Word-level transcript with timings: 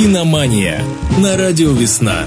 Киномания 0.00 0.82
на 1.18 1.36
радио 1.36 1.72
«Весна». 1.72 2.24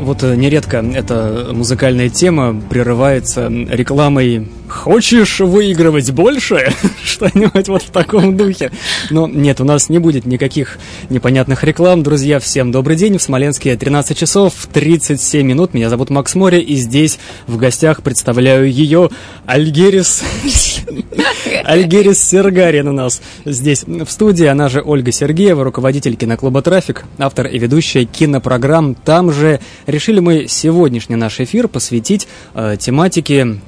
Вот 0.00 0.22
э, 0.22 0.34
нередко 0.34 0.78
эта 0.78 1.50
музыкальная 1.52 2.08
тема 2.08 2.58
прерывается 2.70 3.48
рекламой 3.48 4.48
«Хочешь 4.72 5.40
выигрывать 5.40 6.10
больше?» 6.12 6.72
Что-нибудь 7.04 7.68
вот 7.68 7.82
в 7.82 7.90
таком 7.90 8.36
духе. 8.36 8.72
Но 9.10 9.28
нет, 9.28 9.60
у 9.60 9.64
нас 9.64 9.90
не 9.90 9.98
будет 9.98 10.24
никаких 10.24 10.78
непонятных 11.10 11.62
реклам. 11.62 12.02
Друзья, 12.02 12.40
всем 12.40 12.72
добрый 12.72 12.96
день. 12.96 13.18
В 13.18 13.22
Смоленске 13.22 13.76
13 13.76 14.16
часов 14.16 14.54
37 14.72 15.46
минут. 15.46 15.74
Меня 15.74 15.90
зовут 15.90 16.08
Макс 16.08 16.34
Море, 16.34 16.60
и 16.60 16.74
здесь 16.76 17.18
в 17.46 17.58
гостях 17.58 18.02
представляю 18.02 18.68
ее 18.68 19.10
Альгерис... 19.46 20.22
Альгерис 21.64 22.22
Сергарин 22.22 22.88
у 22.88 22.92
нас 22.92 23.20
здесь 23.44 23.84
в 23.84 24.08
студии. 24.08 24.46
Она 24.46 24.68
же 24.68 24.82
Ольга 24.82 25.12
Сергеева, 25.12 25.64
руководитель 25.64 26.16
киноклуба 26.16 26.62
«Трафик», 26.62 27.04
автор 27.18 27.46
и 27.46 27.58
ведущая 27.58 28.06
кинопрограмм. 28.06 28.94
Там 28.94 29.32
же 29.32 29.60
решили 29.86 30.20
мы 30.20 30.46
сегодняшний 30.48 31.16
наш 31.16 31.40
эфир 31.40 31.68
посвятить 31.68 32.26
э, 32.54 32.76
тематике 32.80 33.58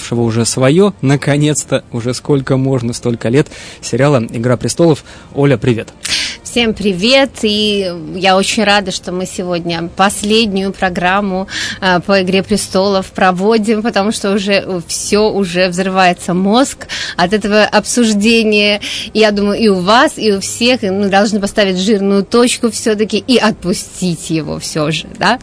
отшумевшего 0.00 0.22
уже 0.22 0.44
свое, 0.44 0.92
наконец-то, 1.02 1.84
уже 1.92 2.14
сколько 2.14 2.56
можно, 2.56 2.92
столько 2.92 3.28
лет, 3.28 3.48
сериала 3.80 4.24
«Игра 4.30 4.56
престолов». 4.56 5.04
Оля, 5.34 5.56
привет. 5.56 5.88
Всем 6.50 6.74
привет, 6.74 7.30
и 7.42 7.94
я 8.16 8.36
очень 8.36 8.64
рада, 8.64 8.90
что 8.90 9.12
мы 9.12 9.24
сегодня 9.24 9.88
последнюю 9.94 10.72
программу 10.72 11.46
э, 11.80 12.00
по 12.00 12.22
«Игре 12.22 12.42
престолов» 12.42 13.12
проводим, 13.12 13.82
потому 13.82 14.10
что 14.10 14.32
уже 14.32 14.82
все, 14.88 15.30
уже 15.30 15.68
взрывается 15.68 16.34
мозг 16.34 16.88
от 17.16 17.34
этого 17.34 17.62
обсуждения. 17.62 18.80
Я 19.14 19.30
думаю, 19.30 19.60
и 19.60 19.68
у 19.68 19.78
вас, 19.78 20.14
и 20.16 20.32
у 20.32 20.40
всех 20.40 20.82
мы 20.82 21.06
должны 21.06 21.38
поставить 21.38 21.78
жирную 21.78 22.24
точку 22.24 22.72
все-таки 22.72 23.18
и 23.18 23.36
отпустить 23.36 24.30
его 24.30 24.58
все 24.58 24.90
же, 24.90 25.06
да. 25.20 25.38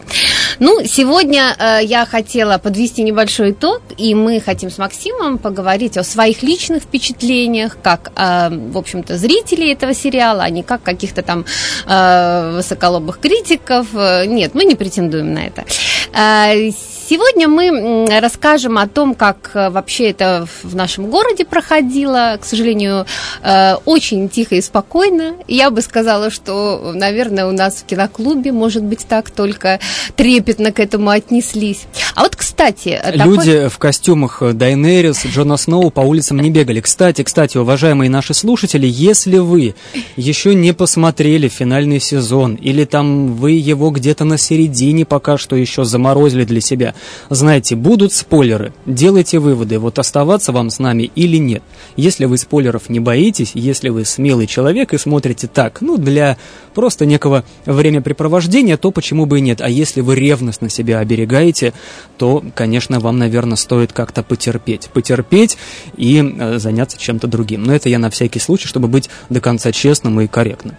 Ну, 0.58 0.84
сегодня 0.84 1.56
э, 1.58 1.78
я 1.84 2.04
хотела 2.04 2.58
подвести 2.58 3.02
небольшой 3.02 3.52
итог, 3.52 3.80
и 3.96 4.14
мы 4.14 4.40
хотим 4.40 4.70
с 4.70 4.76
Максимом 4.76 5.38
поговорить 5.38 5.96
о 5.96 6.04
своих 6.04 6.42
личных 6.42 6.82
впечатлениях, 6.82 7.78
как, 7.82 8.12
э, 8.14 8.50
в 8.50 8.76
общем-то, 8.76 9.16
зрителей 9.16 9.72
этого 9.72 9.94
сериала, 9.94 10.42
а 10.42 10.50
не 10.50 10.62
как 10.62 10.82
каких-то 10.98 11.22
там 11.22 11.44
э, 11.86 12.52
высоколобых 12.56 13.20
критиков. 13.20 13.86
Э, 13.94 14.26
нет, 14.26 14.54
мы 14.54 14.64
не 14.64 14.74
претендуем 14.74 15.32
на 15.32 15.46
это. 15.46 15.64
Э, 16.12 16.70
Сегодня 17.08 17.48
мы 17.48 18.06
расскажем 18.20 18.76
о 18.76 18.86
том, 18.86 19.14
как 19.14 19.52
э, 19.54 19.70
вообще 19.70 20.10
это 20.10 20.46
в 20.62 20.76
нашем 20.76 21.06
городе 21.06 21.46
проходило. 21.46 22.36
К 22.38 22.44
сожалению, 22.44 23.06
э, 23.42 23.76
очень 23.86 24.28
тихо 24.28 24.56
и 24.56 24.60
спокойно. 24.60 25.36
Я 25.46 25.70
бы 25.70 25.80
сказала, 25.80 26.30
что, 26.30 26.92
наверное, 26.94 27.46
у 27.46 27.52
нас 27.52 27.76
в 27.76 27.86
киноклубе, 27.86 28.52
может 28.52 28.82
быть, 28.82 29.06
так 29.08 29.30
только 29.30 29.80
трепетно 30.16 30.70
к 30.70 30.80
этому 30.80 31.08
отнеслись. 31.08 31.86
А 32.14 32.24
вот, 32.24 32.36
кстати... 32.36 33.00
Люди 33.14 33.52
такой... 33.52 33.68
в 33.70 33.78
костюмах 33.78 34.42
Дайнерис, 34.52 35.24
Джона 35.24 35.56
Сноу 35.56 35.90
по 35.90 36.00
улицам 36.00 36.40
не 36.40 36.50
бегали. 36.50 36.82
Кстати, 36.82 37.22
кстати, 37.22 37.56
уважаемые 37.56 38.10
наши 38.10 38.34
слушатели, 38.34 38.86
если 38.86 39.38
вы 39.38 39.74
еще 40.16 40.54
не 40.54 40.74
посмотрели 40.74 41.48
финальный 41.48 42.00
сезон, 42.00 42.56
или 42.56 42.84
там 42.84 43.32
вы 43.32 43.52
его 43.52 43.90
где-то 43.90 44.24
на 44.24 44.36
середине 44.36 45.06
пока 45.06 45.38
что 45.38 45.56
еще 45.56 45.86
заморозили 45.98 46.44
для 46.44 46.60
себя, 46.60 46.94
знаете, 47.28 47.74
будут 47.74 48.12
спойлеры, 48.12 48.72
делайте 48.86 49.40
выводы, 49.40 49.80
вот 49.80 49.98
оставаться 49.98 50.52
вам 50.52 50.70
с 50.70 50.78
нами 50.78 51.10
или 51.16 51.38
нет. 51.38 51.62
Если 51.96 52.24
вы 52.24 52.38
спойлеров 52.38 52.88
не 52.88 53.00
боитесь, 53.00 53.50
если 53.54 53.88
вы 53.88 54.04
смелый 54.04 54.46
человек 54.46 54.94
и 54.94 54.98
смотрите 54.98 55.48
так, 55.48 55.80
ну, 55.80 55.98
для 55.98 56.36
просто 56.74 57.04
некого 57.04 57.44
времяпрепровождения, 57.66 58.76
то 58.76 58.92
почему 58.92 59.26
бы 59.26 59.38
и 59.38 59.42
нет. 59.42 59.60
А 59.60 59.68
если 59.68 60.00
вы 60.00 60.14
ревностно 60.14 60.70
себя 60.70 61.00
оберегаете, 61.00 61.72
то, 62.16 62.44
конечно, 62.54 63.00
вам, 63.00 63.18
наверное, 63.18 63.56
стоит 63.56 63.92
как-то 63.92 64.22
потерпеть. 64.22 64.88
Потерпеть 64.92 65.58
и 65.96 66.22
э, 66.22 66.58
заняться 66.58 66.96
чем-то 66.96 67.26
другим. 67.26 67.64
Но 67.64 67.74
это 67.74 67.88
я 67.88 67.98
на 67.98 68.10
всякий 68.10 68.38
случай, 68.38 68.68
чтобы 68.68 68.86
быть 68.86 69.10
до 69.28 69.40
конца 69.40 69.72
честным 69.72 70.20
и 70.20 70.28
корректным. 70.28 70.76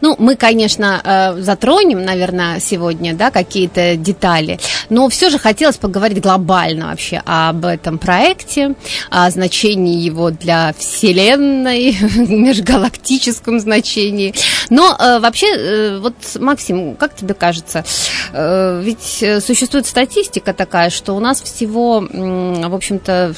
Ну, 0.00 0.16
мы, 0.18 0.36
конечно, 0.36 1.00
э, 1.04 1.42
затронем, 1.42 2.04
наверное, 2.04 2.60
сегодня, 2.60 3.14
да, 3.14 3.30
какие-то 3.30 3.96
детали, 3.96 4.58
но 4.90 5.08
все 5.08 5.30
же 5.30 5.38
хотелось 5.38 5.76
поговорить 5.76 6.20
глобально 6.20 6.88
вообще 6.88 7.22
об 7.24 7.64
этом 7.64 7.98
проекте, 7.98 8.74
о 9.10 9.30
значении 9.30 10.00
его 10.00 10.30
для 10.30 10.74
Вселенной, 10.78 11.96
межгалактическом 12.16 13.60
значении. 13.60 14.34
Но 14.70 14.96
э, 14.98 15.18
вообще, 15.20 15.46
э, 15.46 15.98
вот, 15.98 16.14
Максим, 16.40 16.96
как 16.96 17.14
тебе 17.14 17.34
кажется, 17.34 17.84
ведь 18.32 19.24
существует 19.44 19.86
статистика 19.86 20.52
такая, 20.52 20.90
что 20.90 21.14
у 21.14 21.20
нас 21.20 21.40
всего, 21.40 22.00
в 22.00 22.74
общем-то, 22.74 23.34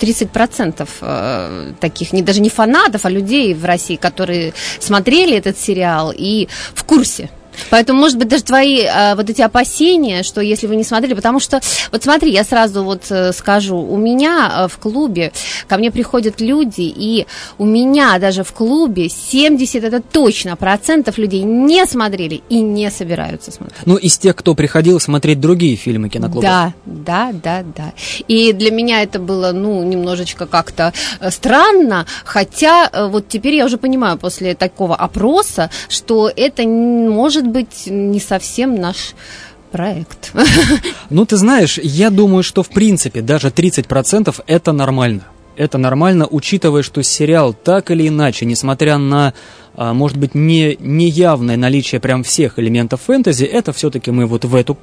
30% 0.00 1.74
таких, 1.80 2.12
не, 2.12 2.22
даже 2.22 2.40
не 2.40 2.48
фанатов, 2.48 3.04
а 3.04 3.10
людей 3.10 3.54
в 3.54 3.64
России, 3.64 3.96
которые 3.96 4.54
смотрели 4.78 5.27
смотрели 5.28 5.38
этот 5.38 5.58
сериал 5.58 6.12
и 6.16 6.48
в 6.74 6.84
курсе 6.84 7.30
Поэтому, 7.70 8.00
может 8.00 8.18
быть, 8.18 8.28
даже 8.28 8.44
твои 8.44 8.84
а, 8.84 9.14
вот 9.14 9.28
эти 9.28 9.42
опасения, 9.42 10.22
что 10.22 10.40
если 10.40 10.66
вы 10.66 10.76
не 10.76 10.84
смотрели, 10.84 11.14
потому 11.14 11.40
что, 11.40 11.60
вот 11.92 12.02
смотри, 12.02 12.32
я 12.32 12.44
сразу 12.44 12.84
вот 12.84 13.04
э, 13.10 13.32
скажу, 13.32 13.76
у 13.76 13.96
меня 13.96 14.64
э, 14.64 14.68
в 14.68 14.78
клубе 14.78 15.32
ко 15.66 15.76
мне 15.76 15.90
приходят 15.90 16.40
люди, 16.40 16.82
и 16.82 17.26
у 17.58 17.64
меня 17.64 18.18
даже 18.18 18.44
в 18.44 18.52
клубе 18.52 19.08
70, 19.08 19.84
это 19.84 20.00
точно, 20.00 20.56
процентов 20.56 21.18
людей 21.18 21.42
не 21.42 21.84
смотрели 21.86 22.42
и 22.48 22.60
не 22.60 22.90
собираются 22.90 23.50
смотреть. 23.50 23.78
Ну, 23.86 23.96
из 23.96 24.18
тех, 24.18 24.36
кто 24.36 24.54
приходил 24.54 25.00
смотреть 25.00 25.40
другие 25.40 25.76
фильмы 25.76 26.08
киноклуба. 26.08 26.42
Да, 26.42 26.74
да, 26.86 27.30
да, 27.32 27.64
да. 27.76 27.92
И 28.28 28.52
для 28.52 28.70
меня 28.70 29.02
это 29.02 29.18
было, 29.18 29.52
ну, 29.52 29.82
немножечко 29.82 30.46
как-то 30.46 30.92
странно, 31.30 32.06
хотя 32.24 32.90
вот 33.08 33.28
теперь 33.28 33.54
я 33.54 33.64
уже 33.64 33.78
понимаю 33.78 34.18
после 34.18 34.54
такого 34.54 34.94
опроса, 34.94 35.70
что 35.88 36.30
это 36.34 36.62
может 36.66 37.46
быть 37.52 37.86
не 37.86 38.20
совсем 38.20 38.74
наш 38.74 39.14
проект. 39.70 40.32
Ну, 41.10 41.24
ты 41.24 41.36
знаешь, 41.36 41.78
я 41.78 42.10
думаю, 42.10 42.42
что 42.42 42.62
в 42.62 42.68
принципе 42.68 43.22
даже 43.22 43.48
30% 43.48 44.42
это 44.46 44.72
нормально. 44.72 45.22
Это 45.56 45.78
нормально, 45.78 46.26
учитывая, 46.30 46.82
что 46.82 47.02
сериал 47.02 47.52
так 47.52 47.90
или 47.90 48.06
иначе, 48.06 48.46
несмотря 48.46 48.98
на, 48.98 49.34
а, 49.74 49.92
может 49.92 50.16
быть, 50.16 50.34
не, 50.34 50.76
неявное 50.78 51.56
наличие 51.56 52.00
прям 52.00 52.22
всех 52.22 52.58
элементов 52.58 53.00
фэнтези, 53.02 53.44
это 53.44 53.72
все-таки 53.72 54.10
мы 54.10 54.26
вот 54.26 54.44
в 54.44 54.54
эту 54.54 54.76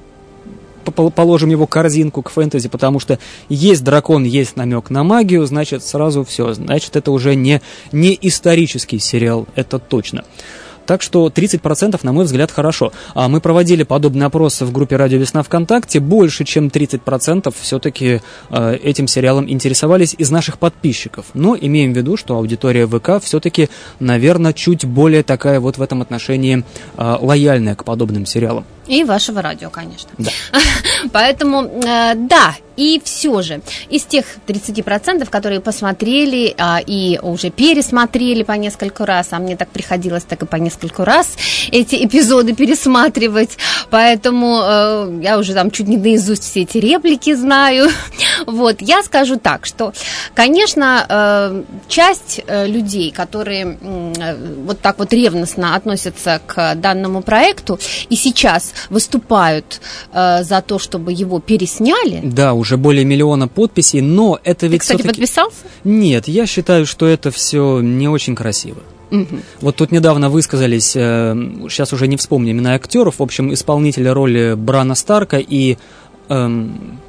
положим 0.91 1.49
его 1.49 1.67
корзинку 1.67 2.21
к 2.21 2.29
фэнтези, 2.29 2.69
потому 2.69 2.99
что 2.99 3.19
есть 3.49 3.83
дракон, 3.83 4.23
есть 4.23 4.55
намек 4.55 4.89
на 4.89 5.03
магию, 5.03 5.45
значит, 5.45 5.83
сразу 5.83 6.23
все. 6.23 6.53
Значит, 6.53 6.95
это 6.95 7.11
уже 7.11 7.35
не, 7.35 7.61
не 7.91 8.17
исторический 8.21 8.99
сериал, 8.99 9.47
это 9.55 9.79
точно. 9.79 10.25
Так 10.85 11.01
что 11.01 11.27
30%, 11.27 11.99
на 12.03 12.11
мой 12.11 12.25
взгляд, 12.25 12.51
хорошо. 12.51 12.91
А 13.13 13.27
мы 13.27 13.41
проводили 13.41 13.83
подобный 13.83 14.25
опрос 14.25 14.61
в 14.61 14.71
группе 14.71 14.95
«Радио 14.95 15.17
Весна 15.17 15.43
ВКонтакте». 15.43 15.99
Больше, 15.99 16.45
чем 16.45 16.67
30% 16.67 17.53
все-таки 17.59 18.21
э, 18.49 18.75
этим 18.83 19.07
сериалом 19.07 19.49
интересовались 19.49 20.15
из 20.17 20.29
наших 20.31 20.59
подписчиков. 20.59 21.25
Но 21.33 21.55
имеем 21.59 21.93
в 21.93 21.97
виду, 21.97 22.17
что 22.17 22.35
аудитория 22.35 22.87
ВК 22.87 23.23
все-таки, 23.23 23.69
наверное, 23.99 24.53
чуть 24.53 24.85
более 24.85 25.23
такая 25.23 25.59
вот 25.59 25.77
в 25.77 25.81
этом 25.81 26.01
отношении 26.01 26.63
э, 26.97 27.17
лояльная 27.19 27.75
к 27.75 27.83
подобным 27.83 28.25
сериалам. 28.25 28.65
И 28.87 29.03
вашего 29.03 29.41
радио, 29.41 29.69
конечно. 29.69 30.09
Да. 30.17 30.31
Поэтому, 31.11 31.63
э, 31.63 32.13
да, 32.15 32.55
и 32.77 33.01
все 33.03 33.41
же, 33.41 33.61
из 33.89 34.03
тех 34.03 34.25
30%, 34.47 35.25
которые 35.29 35.61
посмотрели 35.61 36.53
а, 36.57 36.79
и 36.85 37.19
уже 37.21 37.49
пересмотрели 37.49 38.43
по 38.43 38.53
несколько 38.53 39.05
раз, 39.05 39.29
а 39.31 39.39
мне 39.39 39.55
так 39.55 39.69
приходилось 39.69 40.23
так 40.23 40.43
и 40.43 40.45
по 40.45 40.57
несколько 40.57 41.05
раз 41.05 41.37
эти 41.71 42.05
эпизоды 42.05 42.53
пересматривать, 42.53 43.57
поэтому 43.89 44.61
э, 44.61 45.19
я 45.23 45.37
уже 45.37 45.53
там 45.53 45.71
чуть 45.71 45.87
не 45.87 45.97
наизусть 45.97 46.43
все 46.43 46.61
эти 46.61 46.77
реплики 46.77 47.33
знаю. 47.33 47.89
Вот, 48.45 48.81
я 48.81 49.01
скажу 49.03 49.37
так, 49.37 49.65
что, 49.65 49.93
конечно, 50.33 51.05
э, 51.07 51.63
часть 51.87 52.41
э, 52.45 52.67
людей, 52.67 53.11
которые 53.11 53.77
э, 53.81 54.35
вот 54.65 54.81
так 54.81 54.99
вот 54.99 55.13
ревностно 55.13 55.75
относятся 55.75 56.41
к 56.45 56.75
данному 56.75 57.21
проекту 57.21 57.79
и 58.09 58.15
сейчас 58.15 58.73
выступают 58.89 59.81
э, 60.13 60.43
за 60.43 60.61
то, 60.61 60.79
чтобы 60.79 61.11
его 61.11 61.39
пересняли. 61.39 62.21
Да, 62.23 62.53
уже 62.53 62.77
более 62.77 63.05
миллиона 63.05 63.47
подписей, 63.47 64.01
но 64.01 64.39
это 64.43 64.67
ведь 64.67 64.81
Ты, 64.81 64.93
кстати, 64.93 65.01
подписался? 65.07 65.57
Нет, 65.83 66.27
я 66.27 66.45
считаю, 66.45 66.85
что 66.85 67.05
это 67.05 67.31
все 67.31 67.81
не 67.81 68.07
очень 68.07 68.35
красиво. 68.35 68.77
Угу. 69.11 69.39
Вот 69.61 69.75
тут 69.75 69.91
недавно 69.91 70.29
высказались, 70.29 70.95
э, 70.95 71.35
сейчас 71.69 71.93
уже 71.93 72.07
не 72.07 72.17
вспомню 72.17 72.51
имена 72.51 72.73
актеров, 72.73 73.19
в 73.19 73.23
общем, 73.23 73.53
исполнители 73.53 74.07
роли 74.07 74.55
Брана 74.55 74.95
Старка 74.95 75.37
и 75.37 75.77
эм, 76.29 76.99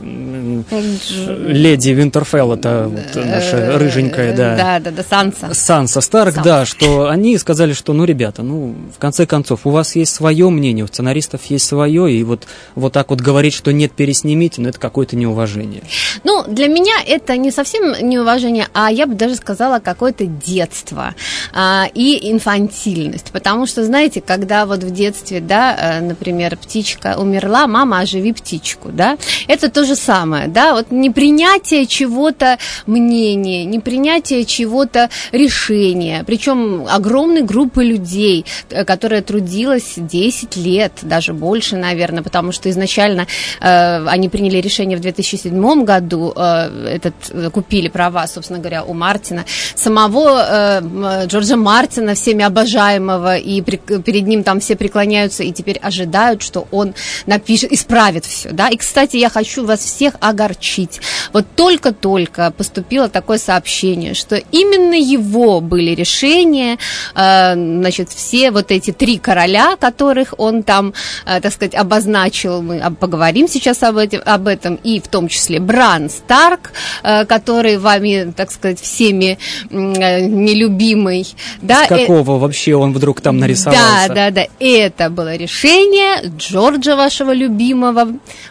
леди 0.00 1.90
Винтерфелл, 1.90 2.52
это 2.52 2.88
вот 2.88 3.24
наша 3.24 3.56
э, 3.56 3.76
рыженькая, 3.76 4.36
да. 4.36 4.56
Да, 4.56 4.78
да, 4.80 4.90
да, 4.90 5.02
Санса. 5.02 5.54
Санса 5.54 6.00
Старк, 6.00 6.34
Санса. 6.34 6.48
да, 6.48 6.64
что 6.66 7.08
они 7.08 7.36
сказали, 7.38 7.72
что, 7.72 7.92
ну, 7.92 8.04
ребята, 8.04 8.42
ну, 8.42 8.74
в 8.94 8.98
конце 8.98 9.26
концов, 9.26 9.66
у 9.66 9.70
вас 9.70 9.96
есть 9.96 10.14
свое 10.14 10.48
мнение, 10.50 10.84
у 10.84 10.88
сценаристов 10.88 11.44
есть 11.46 11.66
свое, 11.66 12.12
и 12.12 12.22
вот, 12.22 12.46
вот 12.74 12.92
так 12.92 13.10
вот 13.10 13.20
говорить, 13.20 13.54
что 13.54 13.72
нет, 13.72 13.92
переснимите, 13.92 14.60
ну, 14.60 14.68
это 14.68 14.78
какое-то 14.78 15.16
неуважение. 15.16 15.82
Ну, 16.24 16.44
для 16.46 16.68
меня 16.68 16.94
это 17.06 17.36
не 17.36 17.50
совсем 17.50 17.92
неуважение, 18.08 18.68
а 18.74 18.90
я 18.90 19.06
бы 19.06 19.14
даже 19.14 19.36
сказала 19.36 19.78
какое-то 19.78 20.26
детство 20.26 21.14
а, 21.52 21.86
и 21.94 22.30
инфантильность, 22.30 23.30
потому 23.32 23.66
что, 23.66 23.84
знаете, 23.84 24.20
когда 24.20 24.66
вот 24.66 24.84
в 24.84 24.90
детстве, 24.90 25.40
да, 25.40 25.76
э, 25.78 26.00
например, 26.00 26.56
птичка 26.56 27.16
умерла, 27.18 27.66
мама, 27.66 28.00
оживи 28.00 28.32
птичку, 28.32 28.90
да, 28.90 29.16
это 29.48 29.69
то 29.70 29.84
же 29.84 29.96
самое, 29.96 30.48
да, 30.48 30.74
вот 30.74 30.90
непринятие 30.90 31.86
чего-то 31.86 32.58
мнения, 32.86 33.64
непринятие 33.64 34.44
чего-то 34.44 35.10
решения, 35.32 36.24
причем 36.26 36.86
огромной 36.88 37.42
группы 37.42 37.84
людей, 37.84 38.44
э, 38.70 38.84
которая 38.84 39.22
трудилась 39.22 39.94
10 39.96 40.56
лет, 40.56 40.92
даже 41.02 41.32
больше, 41.32 41.76
наверное, 41.76 42.22
потому 42.22 42.52
что 42.52 42.68
изначально 42.70 43.26
э, 43.60 44.06
они 44.06 44.28
приняли 44.28 44.58
решение 44.58 44.96
в 44.96 45.00
2007 45.00 45.84
году, 45.84 46.32
э, 46.34 46.96
этот, 46.96 47.14
э, 47.30 47.50
купили 47.50 47.88
права, 47.88 48.26
собственно 48.26 48.58
говоря, 48.58 48.84
у 48.84 48.94
Мартина, 48.94 49.44
самого 49.74 50.44
э, 50.48 51.26
Джорджа 51.26 51.56
Мартина, 51.56 52.14
всеми 52.14 52.44
обожаемого, 52.44 53.36
и 53.36 53.62
при, 53.62 53.76
перед 53.76 54.26
ним 54.26 54.42
там 54.42 54.60
все 54.60 54.76
преклоняются 54.76 55.42
и 55.42 55.52
теперь 55.52 55.78
ожидают, 55.78 56.42
что 56.42 56.66
он 56.70 56.94
напишет, 57.26 57.72
исправит 57.72 58.24
все, 58.24 58.50
да, 58.50 58.68
и, 58.68 58.76
кстати, 58.76 59.16
я 59.16 59.28
хочу 59.28 59.59
хочу 59.60 59.66
вас 59.66 59.80
всех 59.80 60.14
огорчить. 60.20 61.00
Вот 61.32 61.46
только-только 61.56 62.50
поступило 62.56 63.08
такое 63.08 63.38
сообщение, 63.38 64.14
что 64.14 64.36
именно 64.36 64.94
его 64.94 65.60
были 65.60 65.94
решения, 65.94 66.78
э, 67.14 67.54
значит, 67.54 68.10
все 68.10 68.50
вот 68.50 68.70
эти 68.70 68.92
три 68.92 69.18
короля, 69.18 69.76
которых 69.76 70.34
он 70.38 70.62
там, 70.62 70.92
э, 71.26 71.40
так 71.40 71.52
сказать, 71.52 71.74
обозначил, 71.74 72.62
мы 72.62 72.80
поговорим 72.98 73.48
сейчас 73.48 73.82
об, 73.82 73.96
этом, 73.96 74.20
об 74.24 74.46
этом, 74.46 74.76
и 74.76 75.00
в 75.00 75.08
том 75.08 75.28
числе 75.28 75.60
Бран 75.60 76.10
Старк, 76.10 76.72
э, 77.02 77.24
который 77.26 77.78
вами, 77.78 78.32
так 78.36 78.50
сказать, 78.50 78.80
всеми 78.80 79.38
нелюбимый. 79.70 81.26
Да, 81.62 81.84
С 81.84 81.88
какого 81.88 82.36
э, 82.36 82.38
вообще 82.38 82.74
он 82.74 82.92
вдруг 82.92 83.20
там 83.20 83.38
нарисовался? 83.38 84.08
Да, 84.08 84.14
да, 84.14 84.30
да. 84.30 84.46
Это 84.58 85.10
было 85.10 85.36
решение 85.36 86.30
Джорджа, 86.36 86.96
вашего 86.96 87.32
любимого, 87.32 88.08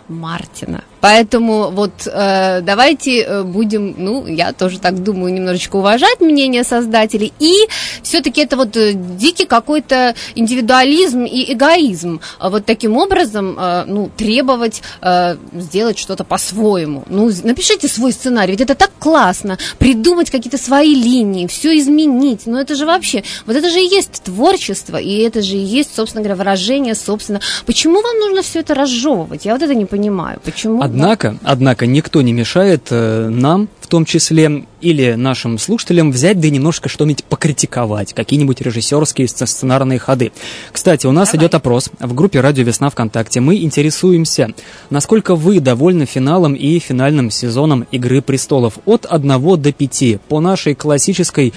Мартина. 0.07 0.83
Поэтому 1.01 1.69
вот 1.71 1.91
э, 2.05 2.61
давайте 2.61 3.21
э, 3.21 3.43
будем, 3.43 3.95
ну, 3.97 4.27
я 4.27 4.53
тоже 4.53 4.79
так 4.79 5.01
думаю, 5.03 5.33
немножечко 5.33 5.77
уважать 5.77 6.19
мнение 6.19 6.63
создателей. 6.63 7.33
И 7.39 7.67
все-таки 8.03 8.41
это 8.41 8.57
вот 8.57 8.75
э, 8.75 8.93
дикий 8.93 9.45
какой-то 9.45 10.15
индивидуализм 10.35 11.23
и 11.23 11.53
эгоизм. 11.53 12.21
А 12.39 12.49
вот 12.49 12.65
таким 12.65 12.97
образом, 12.97 13.57
э, 13.57 13.83
ну, 13.87 14.09
требовать 14.15 14.81
э, 15.01 15.37
сделать 15.53 15.97
что-то 15.97 16.23
по-своему. 16.23 17.03
Ну, 17.07 17.31
напишите 17.43 17.87
свой 17.87 18.11
сценарий, 18.11 18.51
ведь 18.51 18.61
это 18.61 18.75
так 18.75 18.91
классно. 18.99 19.57
Придумать 19.77 20.29
какие-то 20.29 20.57
свои 20.57 20.93
линии, 20.93 21.47
все 21.47 21.77
изменить. 21.77 22.41
Ну, 22.45 22.57
это 22.57 22.75
же 22.75 22.85
вообще, 22.85 23.23
вот 23.45 23.55
это 23.55 23.69
же 23.69 23.79
и 23.79 23.87
есть 23.87 24.23
творчество, 24.23 24.97
и 24.97 25.19
это 25.19 25.41
же 25.41 25.55
и 25.55 25.59
есть, 25.59 25.95
собственно 25.95 26.23
говоря, 26.23 26.35
выражение, 26.35 26.95
собственно. 26.95 27.39
Почему 27.65 28.01
вам 28.01 28.19
нужно 28.19 28.41
все 28.41 28.59
это 28.59 28.73
разжевывать? 28.73 29.45
Я 29.45 29.53
вот 29.53 29.61
это 29.61 29.73
не 29.73 29.85
понимаю. 29.85 30.39
Почему? 30.43 30.88
Однако, 30.89 31.37
однако 31.43 31.85
никто 31.85 32.21
не 32.21 32.33
мешает 32.33 32.87
э, 32.89 33.29
нам, 33.29 33.69
в 33.79 33.87
том 33.87 34.05
числе, 34.05 34.65
или 34.81 35.13
нашим 35.13 35.57
слушателям 35.57 36.11
взять 36.11 36.39
да 36.39 36.47
и 36.47 36.51
немножко 36.51 36.89
что-нибудь 36.89 37.23
покритиковать, 37.23 38.13
какие-нибудь 38.13 38.61
режиссерские 38.61 39.27
сценарные 39.27 39.99
ходы. 39.99 40.31
Кстати, 40.71 41.05
у 41.05 41.11
нас 41.11 41.31
Давай. 41.31 41.45
идет 41.45 41.55
опрос 41.55 41.89
в 41.99 42.13
группе 42.13 42.39
«Радио 42.41 42.63
Весна 42.63 42.89
ВКонтакте». 42.89 43.39
Мы 43.39 43.57
интересуемся, 43.57 44.53
насколько 44.89 45.35
вы 45.35 45.59
довольны 45.59 46.05
финалом 46.05 46.53
и 46.53 46.79
финальным 46.79 47.29
сезоном 47.29 47.85
«Игры 47.91 48.21
престолов» 48.21 48.79
от 48.85 49.05
1 49.09 49.61
до 49.61 49.71
5 49.71 50.21
по 50.27 50.39
нашей 50.39 50.75
классической 50.75 51.53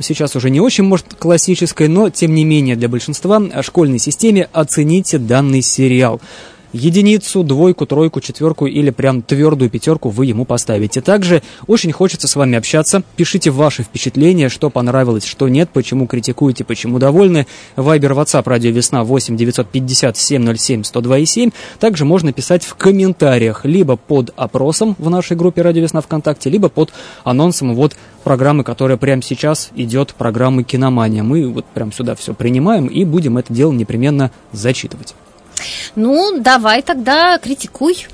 сейчас 0.00 0.36
уже 0.36 0.50
не 0.50 0.60
очень, 0.60 0.84
может, 0.84 1.14
классической, 1.18 1.88
но, 1.88 2.10
тем 2.10 2.34
не 2.34 2.44
менее, 2.44 2.76
для 2.76 2.88
большинства 2.88 3.40
школьной 3.62 3.98
системе 3.98 4.48
оцените 4.52 5.18
данный 5.18 5.62
сериал 5.62 6.20
единицу, 6.72 7.42
двойку, 7.42 7.86
тройку, 7.86 8.20
четверку 8.20 8.66
или 8.66 8.90
прям 8.90 9.22
твердую 9.22 9.70
пятерку 9.70 10.08
вы 10.08 10.26
ему 10.26 10.44
поставите. 10.44 11.00
Также 11.00 11.42
очень 11.66 11.92
хочется 11.92 12.28
с 12.28 12.36
вами 12.36 12.56
общаться. 12.56 13.02
Пишите 13.16 13.50
ваши 13.50 13.82
впечатления, 13.82 14.48
что 14.48 14.70
понравилось, 14.70 15.24
что 15.24 15.48
нет, 15.48 15.70
почему 15.72 16.06
критикуете, 16.06 16.64
почему 16.64 16.98
довольны. 16.98 17.46
Вайбер, 17.76 18.12
WhatsApp, 18.12 18.42
Радио 18.46 18.70
Весна 18.70 19.04
8 19.04 19.36
950 19.36 20.16
707 20.16 20.84
102 20.84 21.26
7. 21.26 21.50
Также 21.78 22.04
можно 22.04 22.32
писать 22.32 22.64
в 22.64 22.74
комментариях 22.74 23.64
либо 23.64 23.96
под 23.96 24.32
опросом 24.36 24.96
в 24.98 25.10
нашей 25.10 25.36
группе 25.36 25.62
Радио 25.62 25.82
Весна 25.82 26.00
ВКонтакте, 26.00 26.50
либо 26.50 26.68
под 26.68 26.92
анонсом 27.24 27.74
вот 27.74 27.96
программы, 28.24 28.64
которая 28.64 28.96
прямо 28.96 29.22
сейчас 29.22 29.70
идет, 29.76 30.14
программы 30.14 30.64
«Киномания». 30.64 31.22
Мы 31.22 31.48
вот 31.48 31.64
прям 31.64 31.92
сюда 31.92 32.14
все 32.14 32.34
принимаем 32.34 32.86
и 32.86 33.04
будем 33.04 33.38
это 33.38 33.52
дело 33.52 33.72
непременно 33.72 34.30
зачитывать. 34.52 35.14
Ну, 35.94 36.38
давай 36.40 36.82
тогда 36.82 37.38
критикуй. 37.38 38.06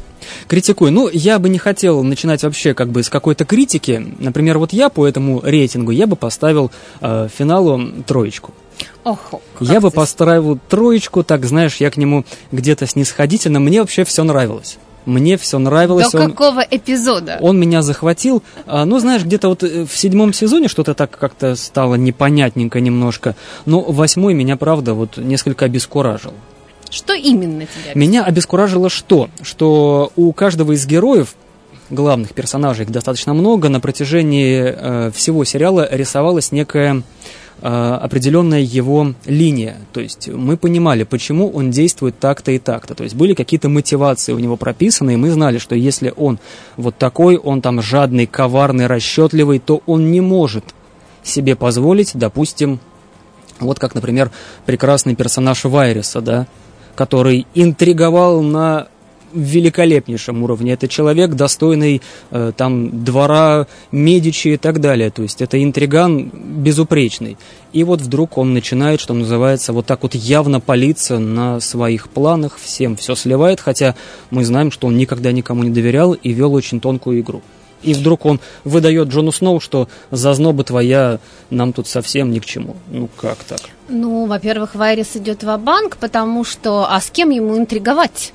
Критикуй. 0.48 0.90
Ну, 0.90 1.08
я 1.12 1.38
бы 1.38 1.48
не 1.48 1.58
хотел 1.58 2.02
начинать 2.02 2.42
вообще 2.42 2.74
как 2.74 2.90
бы 2.90 3.02
с 3.02 3.08
какой-то 3.08 3.44
критики. 3.44 4.14
Например, 4.18 4.58
вот 4.58 4.72
я 4.72 4.88
по 4.88 5.06
этому 5.06 5.40
рейтингу, 5.40 5.90
я 5.90 6.06
бы 6.06 6.16
поставил 6.16 6.70
э, 7.00 7.28
финалу 7.36 7.80
троечку. 8.06 8.52
Охо, 9.04 9.40
я 9.60 9.80
бы 9.80 9.90
поставил 9.90 10.58
троечку, 10.68 11.22
так, 11.24 11.44
знаешь, 11.44 11.76
я 11.76 11.90
к 11.90 11.96
нему 11.96 12.24
где-то 12.52 12.86
снисходительно. 12.86 13.60
Мне 13.60 13.80
вообще 13.80 14.04
все 14.04 14.22
нравилось. 14.24 14.78
Мне 15.04 15.36
все 15.36 15.58
нравилось. 15.58 16.12
До 16.12 16.20
он, 16.20 16.30
какого 16.30 16.60
эпизода? 16.60 17.38
Он 17.40 17.58
меня 17.58 17.82
захватил. 17.82 18.42
А, 18.66 18.84
ну, 18.84 19.00
знаешь, 19.00 19.24
где-то 19.24 19.48
вот 19.48 19.64
э, 19.64 19.84
в 19.84 19.96
седьмом 19.96 20.32
сезоне 20.32 20.68
что-то 20.68 20.94
так 20.94 21.10
как-то 21.10 21.56
стало 21.56 21.96
непонятненько 21.96 22.80
немножко. 22.80 23.34
Но 23.66 23.80
восьмой 23.80 24.34
меня, 24.34 24.56
правда, 24.56 24.94
вот 24.94 25.16
несколько 25.16 25.64
обескуражил. 25.64 26.32
Что 26.92 27.14
именно 27.14 27.62
тебя? 27.62 27.92
Меня 27.94 28.22
обескуражило 28.22 28.90
что? 28.90 29.30
Что 29.40 30.12
у 30.14 30.32
каждого 30.32 30.72
из 30.72 30.86
героев 30.86 31.34
главных 31.88 32.34
персонажей, 32.34 32.84
их 32.84 32.90
достаточно 32.90 33.32
много, 33.34 33.68
на 33.68 33.80
протяжении 33.80 34.62
э, 34.62 35.10
всего 35.14 35.44
сериала 35.44 35.88
рисовалась 35.90 36.52
некая 36.52 37.02
э, 37.62 37.66
определенная 37.66 38.60
его 38.60 39.14
линия. 39.24 39.76
То 39.92 40.00
есть 40.00 40.28
мы 40.28 40.58
понимали, 40.58 41.04
почему 41.04 41.50
он 41.50 41.70
действует 41.70 42.18
так-то 42.18 42.50
и 42.52 42.58
так-то. 42.58 42.94
То 42.94 43.04
есть 43.04 43.14
были 43.14 43.32
какие-то 43.32 43.70
мотивации 43.70 44.34
у 44.34 44.38
него 44.38 44.56
прописаны, 44.56 45.14
и 45.14 45.16
мы 45.16 45.30
знали, 45.30 45.56
что 45.56 45.74
если 45.74 46.12
он 46.14 46.38
вот 46.76 46.96
такой, 46.98 47.38
он 47.38 47.62
там 47.62 47.80
жадный, 47.80 48.26
коварный, 48.26 48.86
расчетливый, 48.86 49.60
то 49.60 49.82
он 49.86 50.10
не 50.10 50.20
может 50.20 50.64
себе 51.22 51.56
позволить, 51.56 52.10
допустим, 52.14 52.80
вот 53.60 53.78
как, 53.78 53.94
например, 53.94 54.30
прекрасный 54.66 55.14
персонаж 55.14 55.64
Вайреса, 55.64 56.20
да, 56.20 56.46
который 56.94 57.46
интриговал 57.54 58.42
на 58.42 58.88
великолепнейшем 59.34 60.42
уровне. 60.42 60.72
Это 60.72 60.88
человек, 60.88 61.30
достойный 61.30 62.02
э, 62.30 62.52
там 62.56 63.04
двора 63.04 63.66
Медичи 63.90 64.48
и 64.48 64.56
так 64.56 64.80
далее. 64.80 65.10
То 65.10 65.22
есть 65.22 65.42
это 65.42 65.62
интриган 65.62 66.30
безупречный. 66.34 67.36
И 67.72 67.84
вот 67.84 68.00
вдруг 68.00 68.36
он 68.38 68.52
начинает, 68.52 69.00
что 69.00 69.14
называется, 69.14 69.72
вот 69.72 69.86
так 69.86 70.02
вот 70.02 70.14
явно 70.14 70.60
палиться 70.60 71.18
на 71.18 71.60
своих 71.60 72.08
планах, 72.10 72.58
всем 72.58 72.96
все 72.96 73.14
сливает, 73.14 73.60
хотя 73.60 73.94
мы 74.30 74.44
знаем, 74.44 74.70
что 74.70 74.86
он 74.88 74.96
никогда 74.96 75.32
никому 75.32 75.62
не 75.62 75.70
доверял 75.70 76.12
и 76.12 76.32
вел 76.32 76.52
очень 76.52 76.80
тонкую 76.80 77.20
игру 77.20 77.42
и 77.82 77.94
вдруг 77.94 78.26
он 78.26 78.40
выдает 78.64 79.08
Джону 79.08 79.32
Сноу, 79.32 79.60
что 79.60 79.88
зазноба 80.10 80.64
твоя 80.64 81.18
нам 81.50 81.72
тут 81.72 81.88
совсем 81.88 82.30
ни 82.30 82.38
к 82.38 82.44
чему. 82.44 82.76
Ну 82.88 83.08
как 83.16 83.38
так? 83.44 83.60
Ну, 83.88 84.26
во-первых, 84.26 84.74
Вайрис 84.74 85.16
идет 85.16 85.42
в 85.42 85.56
банк 85.58 85.96
потому 85.96 86.44
что 86.44 86.86
а 86.88 87.00
с 87.00 87.10
кем 87.10 87.30
ему 87.30 87.56
интриговать? 87.58 88.32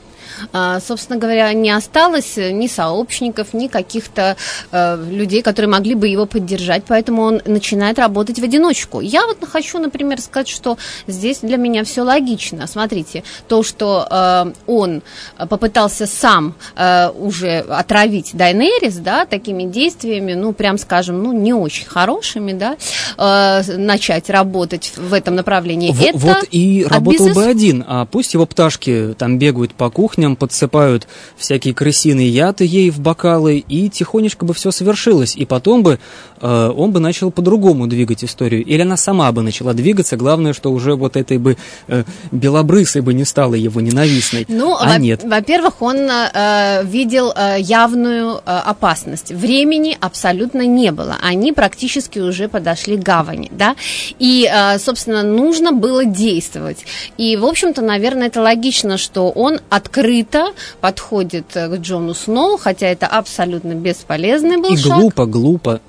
А, 0.53 0.79
собственно 0.79 1.19
говоря, 1.19 1.51
не 1.53 1.71
осталось 1.71 2.37
ни 2.37 2.67
сообщников, 2.67 3.53
ни 3.53 3.67
каких-то 3.67 4.35
э, 4.71 5.05
людей, 5.09 5.41
которые 5.41 5.69
могли 5.69 5.95
бы 5.95 6.07
его 6.07 6.25
поддержать, 6.25 6.83
поэтому 6.87 7.21
он 7.23 7.41
начинает 7.45 7.99
работать 7.99 8.39
в 8.39 8.43
одиночку. 8.43 8.99
Я 8.99 9.25
вот 9.25 9.37
хочу, 9.47 9.79
например, 9.79 10.21
сказать, 10.21 10.47
что 10.47 10.77
здесь 11.07 11.39
для 11.41 11.57
меня 11.57 11.83
все 11.83 12.01
логично. 12.01 12.67
Смотрите, 12.67 13.23
то, 13.47 13.63
что 13.63 14.07
э, 14.09 14.51
он 14.67 15.01
попытался 15.49 16.05
сам 16.05 16.55
э, 16.75 17.09
уже 17.09 17.59
отравить 17.59 18.31
Дайнерис, 18.33 18.95
да, 18.95 19.25
такими 19.25 19.63
действиями, 19.63 20.33
ну, 20.33 20.53
прям 20.53 20.77
скажем, 20.77 21.21
ну, 21.23 21.31
не 21.33 21.53
очень 21.53 21.85
хорошими, 21.87 22.53
да, 22.53 22.77
э, 23.17 23.77
начать 23.77 24.29
работать 24.29 24.93
в 24.95 25.13
этом 25.13 25.35
направлении. 25.35 25.91
В, 25.91 26.01
Это 26.01 26.17
вот 26.17 26.47
и 26.51 26.83
от 26.83 26.91
работал 26.91 27.27
бизнес- 27.27 27.35
бы 27.35 27.45
один, 27.45 27.83
а 27.87 28.05
пусть 28.05 28.33
его 28.33 28.45
пташки 28.45 29.15
там 29.17 29.39
бегают 29.39 29.73
по 29.73 29.89
кухням, 30.17 30.35
подсыпают 30.35 31.07
всякие 31.37 31.73
крысиные 31.73 32.29
яды 32.29 32.65
ей 32.65 32.89
в 32.89 32.99
бокалы, 32.99 33.59
и 33.59 33.89
тихонечко 33.89 34.45
бы 34.45 34.53
все 34.53 34.71
совершилось. 34.71 35.35
И 35.35 35.45
потом 35.45 35.83
бы 35.83 35.99
э, 36.41 36.71
он 36.75 36.91
бы 36.91 36.99
начал 36.99 37.31
по-другому 37.31 37.87
двигать 37.87 38.23
историю. 38.23 38.65
Или 38.65 38.81
она 38.81 38.97
сама 38.97 39.31
бы 39.31 39.43
начала 39.43 39.73
двигаться, 39.73 40.17
главное, 40.17 40.53
что 40.53 40.71
уже 40.71 40.95
вот 40.95 41.15
этой 41.15 41.37
бы 41.37 41.57
э, 41.87 42.03
белобрысой 42.31 43.01
бы 43.01 43.13
не 43.13 43.25
стала 43.25 43.53
его 43.53 43.79
ненавистной. 43.79 44.45
Ну, 44.47 44.75
а 44.75 44.93
во- 44.93 44.97
нет. 44.97 45.23
во-первых, 45.23 45.81
он 45.81 45.97
э, 45.97 46.83
видел 46.83 47.31
э, 47.35 47.57
явную 47.59 48.37
э, 48.37 48.39
опасность. 48.45 49.31
Времени 49.31 49.97
абсолютно 49.99 50.65
не 50.65 50.91
было. 50.91 51.17
Они 51.21 51.53
практически 51.53 52.19
уже 52.19 52.47
подошли 52.47 52.97
к 52.97 53.03
гавани, 53.03 53.49
да. 53.51 53.75
И, 54.17 54.49
э, 54.51 54.79
собственно, 54.79 55.21
нужно 55.21 55.73
было 55.73 56.05
действовать. 56.05 56.85
И, 57.17 57.37
в 57.37 57.45
общем-то, 57.45 57.81
наверное, 57.83 58.27
это 58.27 58.41
логично, 58.41 58.97
что 58.97 59.29
он 59.29 59.59
открыто 60.07 60.53
подходит 60.81 61.55
э, 61.55 61.67
к 61.67 61.81
Джону 61.81 62.13
Сноу, 62.13 62.57
хотя 62.57 62.87
это 62.87 63.07
абсолютно 63.07 63.73
бесполезный 63.73 64.57
был 64.57 64.73
И 64.73 64.77
шаг. 64.77 64.97
глупо, 64.97 65.25
глупо. 65.25 65.81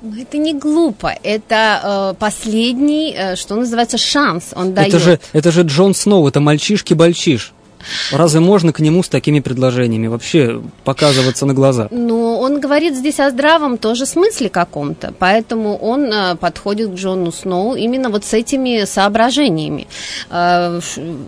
Но 0.00 0.16
это 0.16 0.38
не 0.38 0.54
глупо, 0.54 1.12
это 1.24 2.12
э, 2.14 2.14
последний, 2.18 3.14
э, 3.16 3.36
что 3.36 3.56
называется, 3.56 3.98
шанс 3.98 4.52
он 4.54 4.74
дает. 4.74 4.88
Это 4.88 4.98
же, 4.98 5.20
это 5.32 5.50
же 5.50 5.62
Джон 5.62 5.94
Сноу, 5.94 6.28
это 6.28 6.40
мальчишки-бальчиш. 6.40 7.52
Разве 8.12 8.40
можно 8.40 8.72
к 8.72 8.80
нему 8.80 9.02
с 9.02 9.08
такими 9.08 9.40
предложениями 9.40 10.06
вообще 10.06 10.62
показываться 10.84 11.46
на 11.46 11.54
глаза? 11.54 11.88
Ну, 11.90 12.38
он 12.38 12.60
говорит 12.60 12.94
здесь 12.94 13.20
о 13.20 13.30
здравом 13.30 13.78
тоже 13.78 14.06
смысле 14.06 14.48
каком-то, 14.48 15.12
поэтому 15.18 15.76
он 15.76 16.04
э, 16.04 16.36
подходит 16.36 16.90
к 16.90 16.94
Джону 16.94 17.32
Сноу 17.32 17.74
именно 17.74 18.10
вот 18.10 18.24
с 18.24 18.34
этими 18.34 18.84
соображениями. 18.84 19.86
Э, 20.30 20.80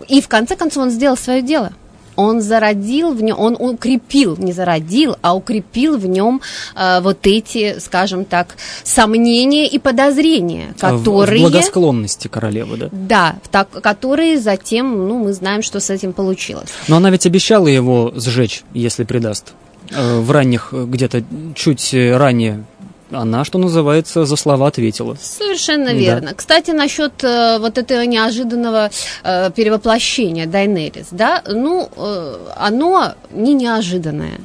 и 0.07 0.21
в 0.21 0.27
конце 0.27 0.55
концов 0.55 0.83
он 0.83 0.91
сделал 0.91 1.17
свое 1.17 1.41
дело. 1.41 1.71
Он 2.15 2.41
зародил 2.41 3.13
в 3.13 3.21
нем, 3.23 3.39
он 3.39 3.55
укрепил, 3.59 4.35
не 4.37 4.51
зародил, 4.53 5.15
а 5.21 5.35
укрепил 5.35 5.97
в 5.97 6.05
нем 6.05 6.41
э, 6.75 6.99
вот 7.01 7.19
эти, 7.27 7.79
скажем 7.79 8.25
так, 8.25 8.55
сомнения 8.83 9.67
и 9.67 9.79
подозрения, 9.79 10.73
А 10.81 10.93
В- 10.95 10.99
которые... 10.99 11.39
В 11.39 11.49
благосклонности 11.49 12.27
королевы, 12.27 12.77
да? 12.77 12.89
Да, 12.91 13.35
так, 13.51 13.69
которые 13.81 14.39
затем, 14.39 15.07
ну, 15.07 15.19
мы 15.23 15.33
знаем, 15.33 15.61
что 15.61 15.79
с 15.79 15.89
этим 15.89 16.13
получилось. 16.13 16.69
Но 16.87 16.97
она 16.97 17.09
ведь 17.09 17.25
обещала 17.25 17.67
его 17.67 18.11
сжечь, 18.15 18.63
если 18.73 19.03
предаст. 19.03 19.53
Э, 19.91 20.19
В 20.19 20.31
ранних, 20.31 20.69
э, 20.73 20.85
где-то 20.85 21.23
чуть 21.55 21.93
э, 21.93 22.15
ранее, 22.17 22.63
она, 23.11 23.43
что 23.45 23.57
называется, 23.57 24.25
за 24.25 24.35
слова 24.35 24.67
ответила. 24.67 25.17
Совершенно 25.21 25.87
Да. 25.87 25.91
верно. 25.93 26.33
Кстати, 26.33 26.71
насчет 26.71 27.23
э, 27.23 27.57
вот 27.59 27.77
этого 27.77 28.01
неожиданного 28.01 28.89
э, 29.23 29.51
перевоплощения 29.51 30.45
Дайнерис, 30.47 31.07
да, 31.11 31.41
ну, 31.47 31.89
э, 31.95 32.37
оно 32.57 33.13
не 33.31 33.53
неожиданное. 33.53 34.39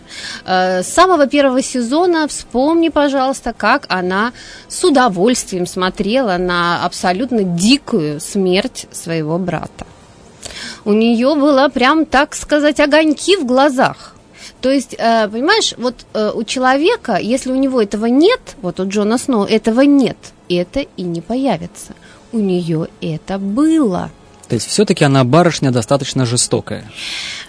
Э, 0.45 0.83
с 0.83 0.89
самого 0.89 1.27
первого 1.27 1.63
сезона 1.63 2.27
вспомни, 2.29 2.89
пожалуйста, 2.89 3.53
как 3.57 3.87
она 3.89 4.33
с 4.69 4.83
удовольствием 4.85 5.67
смотрела 5.67 6.37
на 6.37 6.85
абсолютно 6.85 7.43
дикую 7.45 8.21
смерть 8.21 8.87
своего 8.93 9.39
брата. 9.39 9.87
У 10.85 10.93
нее 10.93 11.35
было 11.35 11.69
прям, 11.69 12.05
так 12.07 12.35
сказать, 12.35 12.81
огоньки 12.81 13.37
в 13.37 13.45
глазах. 13.45 14.16
То 14.67 14.73
есть, 14.73 14.97
э, 14.99 15.29
понимаешь, 15.29 15.75
вот 15.79 15.95
э, 16.13 16.33
у 16.35 16.43
человека, 16.43 17.19
если 17.23 17.53
у 17.53 17.55
него 17.55 17.81
этого 17.81 18.07
нет, 18.07 18.41
вот 18.63 18.81
у 18.81 18.89
Джона 18.89 19.17
Сноу 19.17 19.45
этого 19.45 19.83
нет, 19.83 20.17
это 20.49 20.81
и 20.81 21.03
не 21.03 21.21
появится. 21.21 21.93
У 22.33 22.41
нее 22.41 22.89
это 23.01 23.39
было. 23.39 24.11
То 24.49 24.57
есть 24.57 24.67
все-таки 24.67 25.05
она 25.05 25.23
барышня 25.23 25.71
достаточно 25.71 26.27
жестокая. 26.27 26.85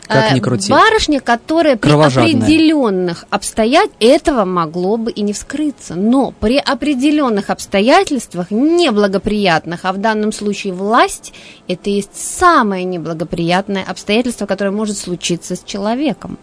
Как 0.05 0.31
Э, 0.31 0.35
ни 0.35 0.39
крути. 0.39 0.71
Барышня, 0.71 1.19
которая 1.19 1.75
при 1.75 1.89
определенных 1.89 3.25
обстоятельствах, 3.31 3.97
этого 3.99 4.45
могло 4.45 4.97
бы 4.97 5.09
и 5.09 5.21
не 5.21 5.33
вскрыться. 5.33 5.95
Но 5.95 6.35
при 6.39 6.57
определенных 6.57 7.49
обстоятельствах, 7.49 8.51
неблагоприятных, 8.51 9.85
а 9.85 9.91
в 9.91 9.97
данном 9.97 10.31
случае 10.31 10.73
власть, 10.73 11.33
это 11.67 11.89
есть 11.89 12.15
самое 12.15 12.83
неблагоприятное 12.83 13.83
обстоятельство, 13.83 14.45
которое 14.45 14.69
может 14.71 14.99
случиться 14.99 15.55
с 15.55 15.63
человеком. 15.63 16.37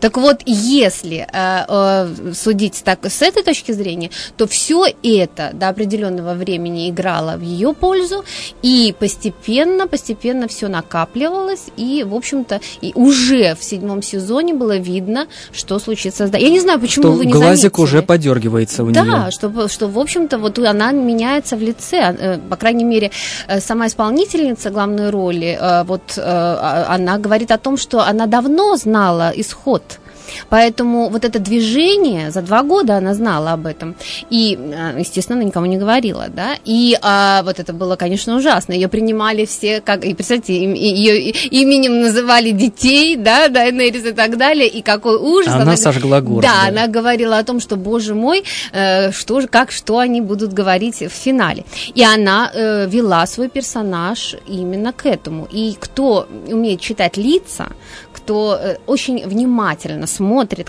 Так 0.00 0.16
вот, 0.16 0.42
если 0.46 1.26
э, 1.32 1.64
э, 1.68 2.32
судить 2.34 2.82
так 2.84 3.04
с 3.06 3.22
этой 3.22 3.42
точки 3.42 3.72
зрения, 3.72 4.10
то 4.36 4.46
все 4.46 4.86
это 5.02 5.50
до 5.52 5.68
определенного 5.68 6.34
времени 6.34 6.88
играло 6.90 7.36
в 7.36 7.42
ее 7.42 7.72
пользу, 7.74 8.24
и 8.62 8.94
постепенно, 8.98 9.86
постепенно 9.86 10.48
все 10.48 10.68
накапливалось, 10.68 11.66
и, 11.76 12.04
в 12.06 12.14
общем-то, 12.14 12.60
и 12.80 12.92
уже 12.94 13.54
в 13.54 13.64
седьмом 13.64 14.02
сезоне 14.02 14.54
было 14.54 14.76
видно, 14.76 15.26
что 15.52 15.78
случится. 15.78 16.26
с 16.26 16.32
Я 16.34 16.50
не 16.50 16.60
знаю, 16.60 16.80
почему 16.80 17.02
Что 17.04 17.12
вы 17.12 17.26
не 17.26 17.32
глазик 17.32 17.76
заметили. 17.76 17.82
уже 17.82 18.02
подергивается 18.02 18.84
у 18.84 18.90
Да, 18.90 19.02
нее. 19.04 19.30
что, 19.30 19.68
что, 19.68 19.88
в 19.88 19.98
общем-то, 19.98 20.38
вот 20.38 20.58
она 20.58 20.92
меняется 20.92 21.56
в 21.56 21.62
лице. 21.62 21.96
Э, 22.18 22.38
По 22.50 22.56
крайней 22.56 22.84
мере, 22.84 23.10
э, 23.48 23.60
сама 23.60 23.86
исполнительница 23.86 24.70
главной 24.70 25.10
роли, 25.10 25.58
э, 25.60 25.84
вот 25.84 26.14
э, 26.16 26.20
а- 26.22 26.86
она 26.94 27.18
говорит 27.18 27.50
о 27.50 27.58
том, 27.58 27.76
что 27.76 28.00
она 28.00 28.26
давно 28.26 28.76
знала 28.76 29.30
исход. 29.49 29.99
Поэтому 30.48 31.08
вот 31.08 31.24
это 31.24 31.38
движение, 31.38 32.30
за 32.30 32.42
два 32.42 32.62
года 32.62 32.96
она 32.96 33.14
знала 33.14 33.52
об 33.52 33.66
этом. 33.66 33.94
И, 34.30 34.58
э, 34.60 34.98
естественно, 34.98 35.38
она 35.38 35.44
никому 35.48 35.66
не 35.66 35.76
говорила, 35.76 36.26
да. 36.28 36.54
И 36.64 36.96
а, 37.02 37.42
вот 37.44 37.58
это 37.58 37.72
было, 37.72 37.96
конечно, 37.96 38.36
ужасно. 38.36 38.72
Ее 38.72 38.88
принимали 38.88 39.44
все, 39.44 39.80
как, 39.80 40.04
и, 40.04 40.14
представьте, 40.14 40.54
им- 40.54 40.74
ее 40.74 41.30
именем 41.30 42.00
называли 42.00 42.50
детей, 42.50 43.16
да, 43.16 43.48
Дайнерис 43.48 44.04
и 44.06 44.12
так 44.12 44.36
далее. 44.36 44.68
И 44.68 44.82
какой 44.82 45.16
ужас. 45.16 45.54
Она 45.54 45.76
сожгла 45.76 46.20
город, 46.20 46.42
Да, 46.42 46.62
да. 46.64 46.68
она 46.68 46.86
говорила 46.86 47.38
о 47.38 47.44
том, 47.44 47.60
что, 47.60 47.76
боже 47.76 48.14
мой, 48.14 48.44
э, 48.72 49.12
что 49.12 49.40
же, 49.40 49.48
как, 49.48 49.70
что 49.72 49.98
они 49.98 50.20
будут 50.20 50.52
говорить 50.52 51.00
в 51.00 51.08
финале. 51.10 51.64
И 51.94 52.02
она 52.04 52.50
э, 52.52 52.86
вела 52.88 53.26
свой 53.26 53.48
персонаж 53.48 54.36
именно 54.46 54.92
к 54.92 55.06
этому. 55.06 55.48
И 55.50 55.76
кто 55.78 56.26
умеет 56.48 56.80
читать 56.80 57.16
лица, 57.16 57.68
кто 58.12 58.58
э, 58.60 58.76
очень 58.86 59.26
внимательно 59.26 60.06
смотрит 60.06 60.19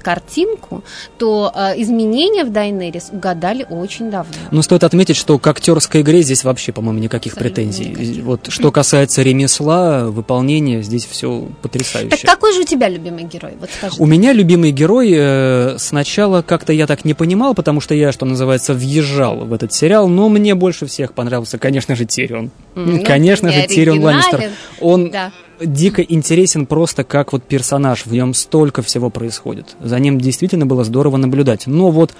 картинку, 0.02 0.84
то 1.18 1.52
э, 1.56 1.82
изменения 1.82 2.44
в 2.44 2.52
Дайнерис 2.52 3.10
угадали 3.12 3.66
очень 3.70 4.10
давно. 4.12 4.34
Но 4.52 4.62
стоит 4.62 4.84
отметить, 4.84 5.16
что 5.16 5.38
к 5.40 5.48
актерской 5.48 6.02
игре 6.02 6.22
здесь 6.22 6.44
вообще, 6.44 6.72
по-моему, 6.72 7.00
никаких 7.00 7.34
Абсолютно 7.34 7.64
претензий. 7.64 7.90
никаких. 7.90 8.24
Вот 8.24 8.48
что 8.50 8.72
касается 8.72 9.22
ремесла, 9.22 10.06
выполнения, 10.06 10.82
здесь 10.82 11.06
все 11.06 11.48
потрясающе. 11.62 12.10
Так 12.10 12.22
какой 12.22 12.54
же 12.54 12.62
у 12.62 12.64
тебя 12.64 12.90
любимый 12.90 13.24
герой? 13.24 13.54
Вот 13.60 13.70
скажи. 13.78 13.96
У 14.00 14.06
меня 14.06 14.34
любимый 14.34 14.72
герой 14.72 15.14
э, 15.16 15.76
сначала 15.78 16.42
как-то 16.42 16.74
я 16.74 16.88
так 16.88 17.06
не 17.06 17.14
понимал, 17.14 17.54
потому 17.54 17.82
что 17.82 17.94
я, 17.94 18.12
что 18.12 18.26
называется, 18.26 18.74
въезжал 18.74 19.46
в 19.46 19.54
этот 19.54 19.74
сериал, 19.74 20.08
но 20.08 20.30
мне 20.30 20.56
больше 20.56 20.86
всех 20.86 21.14
понравился, 21.14 21.58
конечно 21.58 21.96
же, 21.96 22.06
Тирион. 22.06 22.52
Ну, 22.76 23.04
конечно 23.04 23.48
не 23.48 23.54
же, 23.62 23.68
Тирион 23.68 24.02
Ланнистер. 24.02 24.52
Он 24.80 25.10
Да. 25.12 25.32
дико 25.60 26.02
интересен 26.02 26.66
просто 26.66 27.04
как 27.04 27.34
вот 27.34 27.44
персонаж, 27.44 28.06
в 28.06 28.14
нем 28.14 28.34
столько 28.34 28.82
всего 28.82 29.10
происходит. 29.10 29.76
За 29.82 30.00
ним 30.00 30.20
действительно 30.20 30.66
было 30.66 30.84
здорово 30.84 31.18
наблюдать. 31.18 31.68
Но 31.68 31.92
вот 31.92 32.14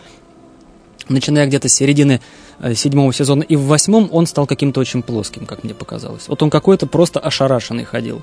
начиная 1.14 1.46
где-то 1.48 1.70
с 1.70 1.74
середины 1.74 2.22
э, 2.60 2.74
седьмого 2.76 3.14
сезона 3.14 3.44
и 3.44 3.56
в 3.56 3.66
восьмом 3.66 4.10
он 4.12 4.26
стал 4.28 4.48
каким-то 4.48 4.80
очень 4.80 5.02
плоским, 5.02 5.46
как 5.46 5.64
мне 5.64 5.74
показалось. 5.74 6.28
Вот 6.28 6.42
он 6.44 6.50
какой-то 6.50 6.88
просто 6.88 7.20
ошарашенный 7.20 7.84
ходил. 7.84 8.22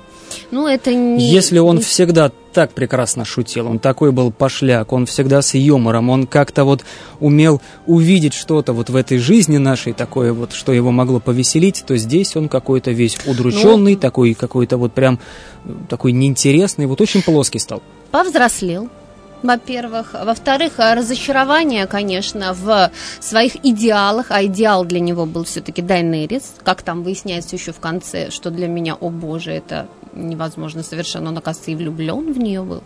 Ну, 0.50 0.66
это 0.66 0.94
не... 0.94 1.30
Если 1.30 1.58
он 1.58 1.80
всегда 1.80 2.30
так 2.52 2.72
прекрасно 2.72 3.24
шутил, 3.24 3.68
он 3.68 3.78
такой 3.78 4.10
был 4.10 4.32
пошляк, 4.32 4.92
он 4.92 5.06
всегда 5.06 5.42
с 5.42 5.54
юмором, 5.54 6.10
он 6.10 6.26
как-то 6.26 6.64
вот 6.64 6.84
умел 7.20 7.60
увидеть 7.86 8.34
что-то 8.34 8.72
вот 8.72 8.90
в 8.90 8.96
этой 8.96 9.18
жизни 9.18 9.58
нашей, 9.58 9.92
такое 9.92 10.32
вот, 10.32 10.52
что 10.52 10.72
его 10.72 10.90
могло 10.90 11.20
повеселить, 11.20 11.84
то 11.86 11.96
здесь 11.96 12.36
он 12.36 12.48
какой-то 12.48 12.90
весь 12.90 13.18
удрученный, 13.26 13.94
Ну. 13.94 14.00
такой 14.00 14.34
какой-то 14.34 14.76
вот 14.76 14.92
прям 14.92 15.20
э, 15.64 15.70
такой 15.88 16.12
неинтересный, 16.12 16.86
вот 16.86 17.00
очень 17.00 17.22
плоский 17.22 17.58
стал. 17.58 17.82
повзрослел, 18.10 18.88
во-первых. 19.42 20.14
Во-вторых, 20.14 20.74
а, 20.78 20.94
разочарование, 20.94 21.86
конечно, 21.86 22.54
в 22.54 22.90
своих 23.20 23.64
идеалах, 23.64 24.26
а 24.30 24.44
идеал 24.44 24.84
для 24.84 25.00
него 25.00 25.26
был 25.26 25.44
все-таки 25.44 25.82
Дайнерис, 25.82 26.54
как 26.64 26.82
там 26.82 27.02
выясняется 27.02 27.56
еще 27.56 27.72
в 27.72 27.80
конце, 27.80 28.30
что 28.30 28.50
для 28.50 28.68
меня, 28.68 28.94
о 28.94 29.10
боже, 29.10 29.52
это 29.52 29.86
невозможно 30.12 30.82
совершенно. 30.82 31.30
Он, 31.30 31.38
оказывается, 31.38 31.70
и 31.70 31.74
влюблен 31.74 32.32
в 32.32 32.38
нее 32.38 32.62
был. 32.62 32.82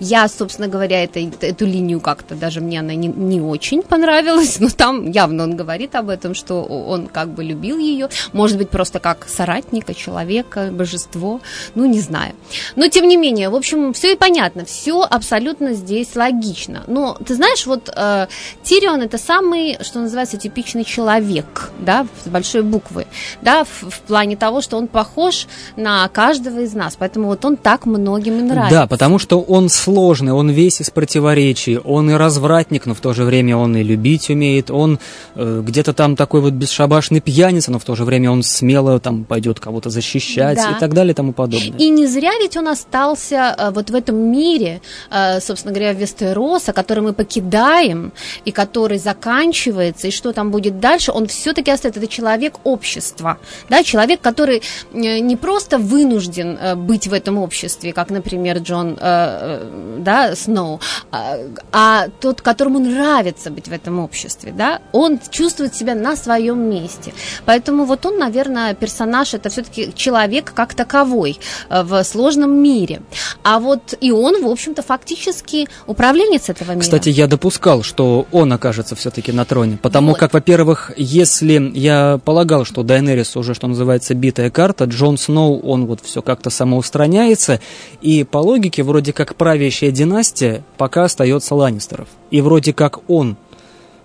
Я, 0.00 0.28
собственно 0.28 0.68
говоря, 0.68 1.04
это, 1.04 1.20
эту 1.20 1.66
линию 1.66 2.00
как-то 2.00 2.34
даже 2.34 2.60
мне 2.60 2.80
она 2.80 2.94
не, 2.94 3.08
не 3.08 3.40
очень 3.40 3.82
понравилась, 3.82 4.60
но 4.60 4.68
там 4.68 5.10
явно 5.10 5.44
он 5.44 5.56
говорит 5.56 5.94
об 5.94 6.08
этом, 6.08 6.34
что 6.34 6.62
он 6.62 7.06
как 7.06 7.30
бы 7.30 7.44
любил 7.44 7.78
ее, 7.78 8.08
может 8.32 8.58
быть, 8.58 8.70
просто 8.70 9.00
как 9.00 9.26
соратника, 9.28 9.94
человека, 9.94 10.70
божество, 10.72 11.40
ну, 11.74 11.86
не 11.86 12.00
знаю. 12.00 12.34
Но, 12.76 12.88
тем 12.88 13.08
не 13.08 13.16
менее, 13.16 13.48
в 13.48 13.54
общем, 13.54 13.92
все 13.92 14.12
и 14.12 14.16
понятно, 14.16 14.64
все 14.64 15.02
абсолютно 15.02 15.72
здесь 15.72 16.14
логично. 16.14 16.84
Но, 16.86 17.16
ты 17.26 17.34
знаешь, 17.34 17.66
вот 17.66 17.90
э, 17.94 18.26
Тирион 18.62 19.02
это 19.02 19.18
самый, 19.18 19.78
что 19.82 20.00
называется, 20.00 20.36
типичный 20.36 20.84
человек, 20.84 21.70
да, 21.78 22.06
с 22.24 22.28
большой 22.28 22.62
буквы, 22.62 23.06
да, 23.42 23.64
в, 23.64 23.90
в 23.90 24.00
плане 24.00 24.36
того, 24.36 24.60
что 24.60 24.76
он 24.76 24.88
похож 24.88 25.46
на 25.76 26.08
каждого 26.08 26.64
из 26.66 26.74
нас, 26.74 26.96
поэтому 26.98 27.28
вот 27.28 27.44
он 27.44 27.56
так 27.56 27.86
многим 27.86 28.38
и 28.40 28.42
нравится. 28.42 28.80
Да, 28.80 28.86
потому 28.86 29.18
что 29.18 29.40
он 29.40 29.68
сложный, 29.68 30.32
он 30.32 30.50
весь 30.50 30.80
из 30.80 30.90
противоречий, 30.90 31.78
он 31.78 32.10
и 32.10 32.14
развратник, 32.14 32.86
но 32.86 32.94
в 32.94 33.00
то 33.00 33.14
же 33.14 33.24
время 33.24 33.56
он 33.56 33.76
и 33.76 33.82
любить 33.82 34.28
умеет, 34.28 34.70
он 34.70 34.98
э, 35.34 35.62
где-то 35.64 35.92
там 35.94 36.16
такой 36.16 36.40
вот 36.40 36.52
бесшабашный 36.52 37.20
пьяница, 37.20 37.70
но 37.70 37.78
в 37.78 37.84
то 37.84 37.94
же 37.94 38.04
время 38.04 38.30
он 38.30 38.42
смело 38.42 39.00
там 39.00 39.24
пойдет 39.24 39.60
кого-то 39.60 39.90
защищать 39.90 40.56
да. 40.56 40.72
и 40.72 40.80
так 40.80 40.92
далее 40.92 41.12
и 41.12 41.14
тому 41.14 41.32
подобное. 41.32 41.78
И 41.78 41.88
не 41.88 42.06
зря 42.06 42.32
ведь 42.40 42.56
он 42.56 42.68
остался 42.68 43.54
э, 43.56 43.70
вот 43.70 43.90
в 43.90 43.94
этом 43.94 44.16
мире, 44.16 44.80
э, 45.10 45.40
собственно 45.40 45.72
говоря, 45.72 45.92
Вестероса, 45.92 46.72
который 46.72 47.02
мы 47.02 47.12
покидаем 47.12 48.12
и 48.44 48.50
который 48.52 48.98
заканчивается, 48.98 50.08
и 50.08 50.10
что 50.10 50.32
там 50.32 50.50
будет 50.50 50.80
дальше, 50.80 51.12
он 51.12 51.26
все-таки 51.26 51.70
остается, 51.70 52.00
это 52.00 52.08
человек 52.08 52.54
общества, 52.64 53.38
да, 53.68 53.82
человек, 53.82 54.20
который 54.20 54.62
э, 54.92 55.18
не 55.20 55.36
просто 55.36 55.78
вынужден 55.78 56.55
э, 56.60 56.74
быть 56.74 57.06
в 57.06 57.12
этом 57.12 57.38
обществе, 57.38 57.92
как, 57.92 58.10
например, 58.10 58.58
Джон 58.58 58.96
э, 59.00 59.98
да, 59.98 60.34
Сноу, 60.34 60.80
а, 61.10 61.36
а 61.72 62.08
тот, 62.20 62.40
которому 62.42 62.78
нравится 62.78 63.50
быть 63.50 63.68
в 63.68 63.72
этом 63.72 63.98
обществе, 63.98 64.52
да, 64.56 64.80
он 64.92 65.18
чувствует 65.30 65.74
себя 65.74 65.94
на 65.94 66.16
своем 66.16 66.58
месте. 66.70 67.12
Поэтому 67.44 67.84
вот 67.84 68.06
он, 68.06 68.18
наверное, 68.18 68.74
персонаж, 68.74 69.34
это 69.34 69.48
все-таки 69.48 69.92
человек 69.94 70.52
как 70.54 70.74
таковой 70.74 71.38
в 71.70 72.02
сложном 72.04 72.56
мире. 72.62 73.02
А 73.42 73.58
вот 73.58 73.94
и 74.00 74.10
он, 74.10 74.42
в 74.42 74.48
общем-то, 74.48 74.82
фактически 74.82 75.68
управленец 75.86 76.48
этого 76.48 76.72
мира. 76.72 76.80
Кстати, 76.80 77.08
я 77.08 77.26
допускал, 77.26 77.82
что 77.82 78.26
он 78.32 78.52
окажется 78.52 78.94
все-таки 78.94 79.32
на 79.32 79.44
троне, 79.44 79.78
потому 79.80 80.10
вот. 80.10 80.18
как, 80.18 80.32
во-первых, 80.32 80.92
если 80.96 81.70
я 81.74 82.20
полагал, 82.24 82.64
что 82.64 82.82
Дайнерис 82.82 83.36
уже, 83.36 83.54
что 83.54 83.66
называется, 83.66 84.14
битая 84.14 84.50
карта, 84.50 84.84
Джон 84.84 85.18
Сноу, 85.18 85.60
он 85.60 85.86
вот 85.86 86.00
все 86.02 86.22
как-то 86.22 86.45
самоустраняется, 86.50 87.60
и 88.00 88.24
по 88.24 88.38
логике 88.38 88.82
вроде 88.82 89.12
как 89.12 89.36
правящая 89.36 89.90
династия 89.90 90.62
пока 90.78 91.04
остается 91.04 91.54
Ланнистеров. 91.54 92.08
И 92.30 92.40
вроде 92.40 92.72
как 92.72 93.08
он 93.08 93.36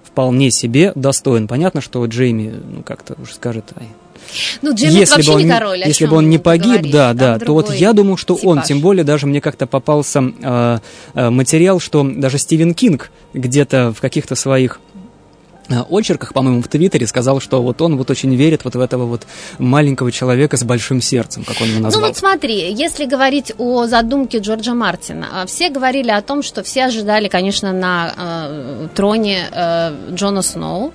вполне 0.04 0.52
себе 0.52 0.92
достоин. 0.96 1.48
Понятно, 1.48 1.82
что 1.82 2.06
Джейми, 2.06 2.54
ну, 2.70 2.84
как-то 2.84 3.16
уже 3.22 3.34
скажет, 3.34 3.66
Ай, 3.78 3.88
ну, 4.62 4.74
Джейми 4.74 5.00
если 5.00 5.16
вообще 5.16 5.32
бы 5.32 5.36
он, 5.36 5.44
не 5.44 5.50
король. 5.50 5.84
Если 5.86 6.06
бы 6.06 6.16
он 6.18 6.30
не 6.30 6.38
погиб, 6.38 6.92
да, 6.92 7.14
да, 7.14 7.40
то 7.40 7.54
вот 7.54 7.74
я 7.74 7.94
думаю, 7.94 8.18
что 8.18 8.36
типаж. 8.36 8.58
он, 8.58 8.62
тем 8.64 8.82
более 8.82 9.04
даже 9.04 9.28
мне 9.28 9.42
как-то 9.42 9.68
попался 9.68 10.24
э, 10.42 11.30
материал, 11.30 11.80
что 11.80 12.04
даже 12.04 12.38
Стивен 12.38 12.74
Кинг 12.74 13.12
где-то 13.34 13.94
в 13.96 14.02
каких-то 14.02 14.36
своих 14.36 14.80
очерках, 15.90 16.34
по-моему, 16.34 16.62
в 16.62 16.68
Твиттере 16.68 17.08
сказал, 17.08 17.40
что 17.40 17.62
вот 17.62 17.82
он 17.82 17.98
вот 17.98 18.10
очень 18.10 18.34
верит 18.36 18.64
вот 18.64 18.76
в 18.76 18.80
этого 18.80 19.06
вот 19.06 19.22
маленького 19.58 20.12
человека 20.12 20.58
с 20.58 20.64
большим 20.64 21.02
сердцем, 21.02 21.44
как 21.44 21.62
он 21.62 21.70
его 21.70 21.80
назвал. 21.80 22.02
Ну 22.02 22.08
вот 22.08 22.18
смотри, 22.18 22.72
если 22.74 23.06
говорить 23.06 23.54
о 23.58 23.88
задумке 23.88 24.40
Джорджа 24.40 24.74
Мартина, 24.74 25.28
э, 25.44 25.46
все 25.48 25.70
говорили 25.70 26.12
о 26.12 26.22
том, 26.22 26.44
что 26.44 26.64
все 26.64 26.86
ожидали, 26.86 27.28
конечно, 27.28 27.72
на 27.72 28.14
э, 28.18 28.88
троне 28.96 29.48
э, 29.52 30.14
Джона 30.14 30.42
Сноу. 30.42 30.94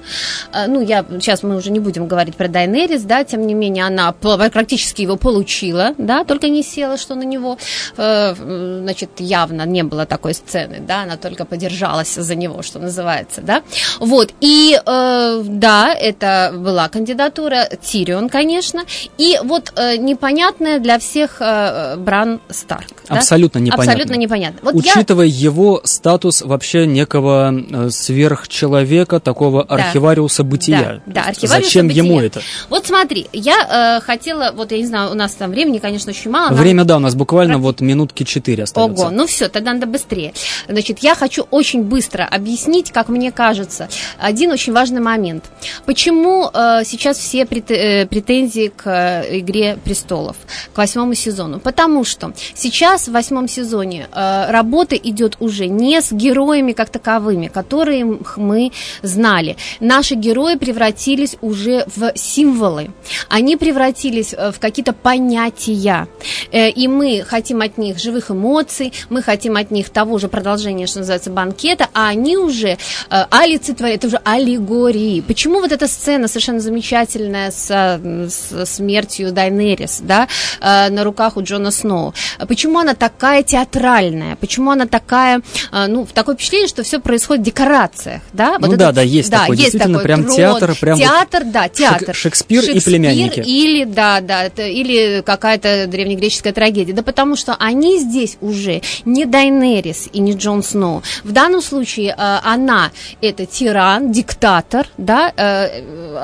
Э, 0.52 0.66
ну, 0.66 0.80
я 0.80 1.04
сейчас 1.21 1.42
мы 1.42 1.56
уже 1.56 1.71
не 1.71 1.80
будем 1.80 2.06
говорить 2.06 2.37
про 2.37 2.49
Дайнерис, 2.49 3.02
да, 3.02 3.25
тем 3.25 3.47
не 3.47 3.54
менее, 3.54 3.87
она 3.87 4.12
практически 4.12 5.02
его 5.02 5.16
получила, 5.16 5.95
да, 5.99 6.25
только 6.25 6.49
не 6.49 6.62
села, 6.62 6.97
что 6.97 7.14
на 7.14 7.25
него, 7.25 7.59
э, 7.97 8.35
значит, 8.83 9.11
явно 9.18 9.66
не 9.66 9.83
было 9.83 10.06
такой 10.06 10.35
сцены, 10.35 10.80
да, 10.80 11.02
она 11.02 11.16
только 11.16 11.45
подержалась 11.45 12.14
за 12.14 12.35
него, 12.35 12.62
что 12.62 12.78
называется, 12.78 13.40
да. 13.40 13.62
Вот, 14.00 14.33
и 14.40 14.66
и 14.67 14.81
э, 14.85 15.43
да, 15.45 15.95
это 15.95 16.53
была 16.57 16.89
кандидатура 16.89 17.69
Тирион, 17.81 18.29
конечно. 18.29 18.85
И 19.17 19.39
вот 19.45 19.73
э, 19.77 19.97
непонятная 19.97 20.81
для 20.81 20.99
всех 20.99 21.37
э, 21.41 21.97
Бран 21.97 22.41
Старк. 22.49 23.05
Абсолютно 23.09 23.61
да? 23.61 23.67
непонятно. 23.67 23.93
Абсолютно 23.93 24.15
непонятно. 24.15 24.59
Вот 24.63 24.75
Учитывая 24.75 25.26
я... 25.26 25.50
его 25.50 25.81
статус 25.85 26.43
вообще 26.43 26.87
некого 26.87 27.55
э, 27.55 27.91
сверхчеловека, 27.91 29.21
такого 29.21 29.65
да. 29.65 29.75
архивариуса 29.76 30.43
бытия. 30.43 31.00
Да, 31.07 31.13
да 31.13 31.21
архивариуса 31.29 31.69
Зачем 31.69 31.87
бытия. 31.87 32.02
ему 32.02 32.21
это? 32.21 32.43
Вот 32.69 32.87
смотри, 32.87 33.29
я 33.33 33.99
э, 34.00 34.05
хотела, 34.05 34.52
вот 34.52 34.73
я 34.73 34.79
не 34.79 34.87
знаю, 34.87 35.13
у 35.13 35.15
нас 35.15 35.33
там 35.35 35.52
времени, 35.52 35.79
конечно, 35.79 36.11
очень 36.11 36.31
мало. 36.31 36.52
Время, 36.52 36.79
нам... 36.79 36.87
да, 36.89 36.97
у 36.97 37.00
нас 37.00 37.15
буквально 37.15 37.55
Практи... 37.55 37.67
вот 37.67 37.81
минутки 37.83 38.25
четыре 38.25 38.65
остается. 38.65 39.05
Ого, 39.07 39.15
ну 39.15 39.26
все, 39.29 39.49
тогда 39.49 39.73
надо 39.73 39.87
быстрее. 39.87 40.33
Значит, 40.67 40.99
я 41.00 41.15
хочу 41.15 41.47
очень 41.52 41.85
быстро 41.85 42.25
объяснить, 42.25 42.91
как 42.91 43.09
мне 43.09 43.31
кажется, 43.31 43.89
один 44.19 44.55
очень 44.56 44.73
важный 44.73 45.02
момент. 45.02 45.45
Почему 45.84 46.49
э, 46.49 46.80
сейчас 46.84 47.19
все 47.19 47.42
э, 47.42 48.06
претензии 48.06 48.73
к 48.75 48.86
э, 48.86 49.38
«Игре 49.40 49.78
престолов», 49.84 50.36
к 50.73 50.78
восьмому 50.78 51.14
сезону? 51.14 51.60
Потому 51.60 52.04
что 52.04 52.32
сейчас 52.54 53.08
в 53.08 53.12
восьмом 53.12 53.49
сезоне 53.49 54.08
э, 54.10 54.50
работа 54.50 54.97
идет 54.97 55.36
уже 55.40 55.66
не 55.66 56.00
с 56.00 56.10
героями 56.10 56.73
как 56.73 56.88
таковыми, 56.88 57.49
которые 57.49 58.19
мы 58.36 58.73
знали. 59.02 59.56
Наши 59.80 60.14
герои 60.14 60.54
превратились 60.56 61.36
уже 61.42 61.84
в 61.95 62.12
символы. 62.16 62.90
Они 63.28 63.56
превратились 63.56 64.32
э, 64.32 64.52
в 64.52 64.58
какие-то 64.58 64.95
понятия. 64.95 66.08
Э, 66.50 66.71
и 66.71 66.88
мы 66.88 67.23
хотим 67.28 67.60
от 67.60 67.76
них 67.76 67.99
живых 67.99 68.30
эмоций, 68.30 68.95
мы 69.10 69.21
хотим 69.21 69.56
от 69.56 69.71
них 69.71 69.90
того 69.90 70.16
же 70.16 70.28
продолжения, 70.28 70.86
что 70.86 71.00
называется, 71.00 71.30
банкета, 71.30 71.88
а 71.92 72.08
они 72.08 72.38
уже 72.38 72.78
э, 73.10 73.25
олицетворяют, 73.30 74.04
это 74.04 74.06
уже 74.06 74.21
аллегории. 74.47 75.21
Почему 75.21 75.61
вот 75.61 75.73
эта 75.73 75.89
сцена 75.89 76.28
совершенно 76.28 76.61
замечательная 76.61 77.50
с, 77.50 77.67
с 77.69 78.67
смертью 78.67 79.32
Дайнерис, 79.32 80.00
да, 80.02 80.28
э, 80.61 80.89
на 80.91 81.04
руках 81.04 81.37
у 81.37 81.43
Джона 81.43 81.71
Сноу? 81.71 82.15
Почему 82.47 82.78
она 82.78 82.95
такая 82.95 83.43
театральная? 83.43 84.37
Почему 84.37 84.71
она 84.71 84.87
такая, 84.87 85.43
э, 85.73 85.87
ну, 85.89 86.06
такое 86.13 86.37
впечатление, 86.37 86.69
что 86.69 86.82
все 86.82 87.00
происходит 87.00 87.43
в 87.43 87.47
декорациях, 87.47 88.23
да? 88.32 88.52
Вот 88.52 88.69
ну 88.69 88.69
это, 88.69 88.76
да, 88.76 88.93
да, 88.93 89.02
есть 89.02 89.30
да, 89.30 89.41
такой, 89.41 89.56
есть 89.56 89.73
действительно, 89.73 89.99
такой 89.99 90.04
прям 90.04 90.25
трон, 90.25 90.37
театр, 90.37 90.76
прям 90.80 90.99
театр, 90.99 91.43
вот 91.43 91.52
да, 91.52 91.69
театр. 91.69 92.15
Шекспир, 92.15 92.63
Шекспир 92.63 92.76
и 92.76 92.85
племянники. 92.85 93.41
Или, 93.41 93.85
да, 93.85 94.21
да, 94.21 94.47
или 94.47 95.23
какая-то 95.26 95.87
древнегреческая 95.89 96.52
трагедия. 96.52 96.93
Да 96.93 97.02
потому 97.02 97.37
что 97.37 97.56
они 97.59 97.99
здесь 97.99 98.37
уже 98.41 98.82
не 99.04 99.25
Дайнерис 99.25 100.09
и 100.13 100.21
не 100.21 100.35
Джон 100.35 100.63
Сноу. 100.63 101.02
В 101.25 101.32
данном 101.32 101.63
случае 101.63 102.15
э, 102.17 102.39
она 102.45 102.93
это 103.21 103.47
тиран, 103.47 104.13
диктатор, 104.26 104.89
да, 104.99 105.32
э, 105.36 106.19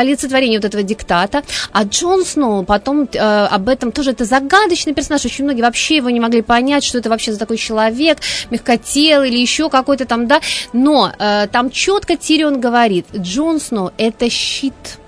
олицетворение 0.00 0.58
вот 0.58 0.64
этого 0.64 0.82
диктата, 0.82 1.42
а 1.72 1.84
Джон 1.84 2.24
Сноу 2.24 2.64
потом 2.64 3.08
э, 3.12 3.18
об 3.18 3.68
этом 3.68 3.92
тоже 3.92 4.12
это 4.12 4.24
загадочный 4.24 4.94
персонаж, 4.94 5.24
очень 5.24 5.44
многие 5.44 5.62
вообще 5.62 5.96
его 5.96 6.10
не 6.10 6.20
могли 6.20 6.42
понять, 6.42 6.84
что 6.84 6.98
это 6.98 7.10
вообще 7.10 7.32
за 7.32 7.38
такой 7.38 7.56
человек, 7.56 8.18
мягкотелый 8.50 9.30
или 9.30 9.38
еще 9.38 9.68
какой-то 9.68 10.06
там, 10.06 10.26
да, 10.26 10.40
но 10.72 11.12
э, 11.18 11.48
там 11.50 11.70
четко 11.70 12.16
Тирион 12.16 12.60
говорит, 12.60 13.06
Джон 13.16 13.60
Сноу 13.60 13.90
это 13.98 14.30
щит, 14.30 14.98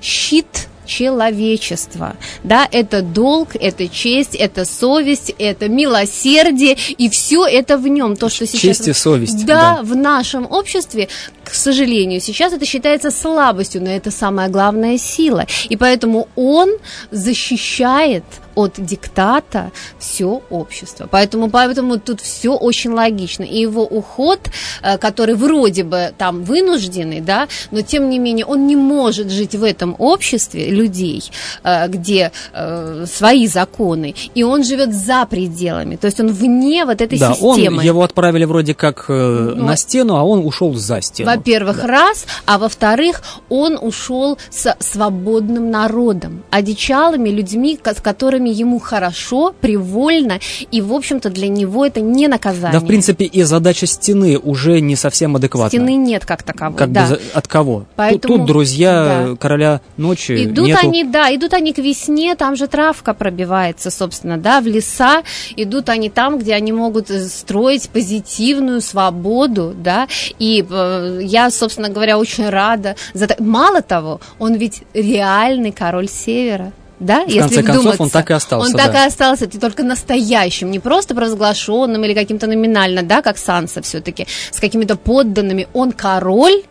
щит 0.00 0.68
человечества. 0.88 2.16
Да, 2.42 2.66
это 2.72 3.02
долг, 3.02 3.50
это 3.54 3.88
честь, 3.88 4.34
это 4.34 4.64
совесть, 4.64 5.32
это 5.38 5.68
милосердие, 5.68 6.76
и 6.96 7.08
все 7.08 7.46
это 7.46 7.78
в 7.78 7.86
нем. 7.86 8.16
То, 8.16 8.28
что 8.28 8.46
сейчас... 8.46 8.78
Честь 8.78 8.88
и 8.88 8.92
совесть. 8.92 9.46
Да, 9.46 9.76
да, 9.76 9.82
в 9.82 9.94
нашем 9.94 10.50
обществе, 10.50 11.08
к 11.48 11.54
сожалению, 11.54 12.20
сейчас 12.20 12.52
это 12.52 12.66
считается 12.66 13.10
слабостью, 13.10 13.82
но 13.82 13.90
это 13.90 14.10
самая 14.10 14.48
главная 14.48 14.98
сила. 14.98 15.46
И 15.70 15.76
поэтому 15.76 16.28
он 16.36 16.76
защищает 17.10 18.24
от 18.58 18.72
диктата 18.76 19.70
все 20.00 20.42
общество. 20.50 21.06
Поэтому, 21.08 21.48
поэтому 21.48 22.00
тут 22.00 22.20
все 22.20 22.56
очень 22.56 22.90
логично. 22.90 23.44
И 23.44 23.60
его 23.60 23.84
уход, 23.84 24.40
э, 24.82 24.98
который 24.98 25.36
вроде 25.36 25.84
бы 25.84 26.12
там 26.18 26.42
вынужденный, 26.42 27.20
да, 27.20 27.46
но 27.70 27.82
тем 27.82 28.10
не 28.10 28.18
менее 28.18 28.44
он 28.46 28.66
не 28.66 28.74
может 28.74 29.30
жить 29.30 29.54
в 29.54 29.62
этом 29.62 29.94
обществе 29.98 30.70
людей, 30.70 31.22
э, 31.62 31.86
где 31.88 32.32
э, 32.52 33.04
свои 33.06 33.46
законы, 33.46 34.16
и 34.34 34.42
он 34.42 34.64
живет 34.64 34.92
за 34.92 35.24
пределами, 35.26 35.94
то 35.94 36.06
есть 36.06 36.18
он 36.18 36.32
вне 36.32 36.84
вот 36.84 37.00
этой 37.00 37.18
да, 37.18 37.34
системы. 37.34 37.78
Он, 37.78 37.84
его 37.84 38.02
отправили 38.02 38.44
вроде 38.44 38.74
как. 38.74 39.04
Ну, 39.08 39.54
на 39.54 39.76
стену, 39.76 40.16
а 40.16 40.24
он 40.24 40.44
ушел 40.44 40.74
за 40.74 41.00
стену. 41.00 41.30
Во-первых, 41.38 41.76
да. 41.78 41.86
раз, 41.86 42.26
а 42.46 42.58
во-вторых, 42.58 43.22
он 43.48 43.78
ушел 43.80 44.38
с 44.50 44.74
свободным 44.80 45.70
народом, 45.70 46.42
одичалыми 46.50 47.28
людьми, 47.30 47.78
с 47.82 48.00
которыми 48.00 48.48
ему 48.50 48.78
хорошо, 48.78 49.54
привольно, 49.60 50.38
и, 50.70 50.80
в 50.80 50.92
общем-то, 50.92 51.30
для 51.30 51.48
него 51.48 51.86
это 51.86 52.00
не 52.00 52.28
наказание. 52.28 52.78
Да, 52.78 52.84
в 52.84 52.86
принципе, 52.86 53.24
и 53.24 53.42
задача 53.42 53.86
стены 53.86 54.38
уже 54.38 54.80
не 54.80 54.96
совсем 54.96 55.36
адекватна. 55.36 55.70
Стены 55.70 55.94
нет 55.96 56.24
как 56.24 56.42
таковой, 56.42 56.76
Как 56.78 56.92
да. 56.92 57.06
бы 57.06 57.20
от 57.34 57.48
кого? 57.48 57.78
Тут- 57.80 57.88
Поэтому- 57.96 58.36
тут, 58.38 58.46
друзья 58.46 59.26
да. 59.30 59.36
короля 59.36 59.80
ночи 59.96 60.44
Идут 60.44 60.66
нету. 60.66 60.80
они, 60.82 61.04
да, 61.04 61.34
идут 61.34 61.54
они 61.54 61.72
к 61.72 61.78
весне, 61.78 62.34
там 62.34 62.56
же 62.56 62.66
травка 62.66 63.14
пробивается, 63.14 63.90
собственно, 63.90 64.36
да, 64.38 64.60
в 64.60 64.66
леса. 64.66 65.22
Идут 65.56 65.88
они 65.88 66.10
там, 66.10 66.38
где 66.38 66.54
они 66.54 66.72
могут 66.72 67.10
э, 67.10 67.26
строить 67.28 67.88
позитивную 67.90 68.80
свободу, 68.80 69.74
да. 69.76 70.08
И 70.38 70.64
э, 70.68 71.20
я, 71.28 71.50
собственно 71.50 71.88
говоря, 71.88 72.18
очень 72.18 72.48
рада. 72.48 72.96
За... 73.14 73.28
Мало 73.38 73.82
того, 73.82 74.20
он 74.38 74.54
ведь 74.54 74.82
реальный 74.94 75.72
король 75.72 76.08
Севера. 76.08 76.72
Да, 77.00 77.24
В 77.26 77.38
конце 77.38 77.62
концов, 77.62 78.00
он 78.00 78.10
так 78.10 78.30
и 78.30 78.32
остался, 78.34 78.66
Он 78.66 78.72
так 78.72 78.92
да. 78.92 79.04
и 79.04 79.06
остался, 79.06 79.46
ты 79.46 79.60
только 79.60 79.84
настоящим, 79.84 80.70
не 80.70 80.80
просто 80.80 81.14
провозглашенным 81.14 82.04
или 82.04 82.12
каким-то 82.12 82.48
номинально, 82.48 83.04
да, 83.04 83.22
как 83.22 83.38
Санса 83.38 83.82
все-таки, 83.82 84.26
с 84.50 84.58
какими-то 84.58 84.96
подданными. 84.96 85.68
Он 85.74 85.92
король, 85.92 86.64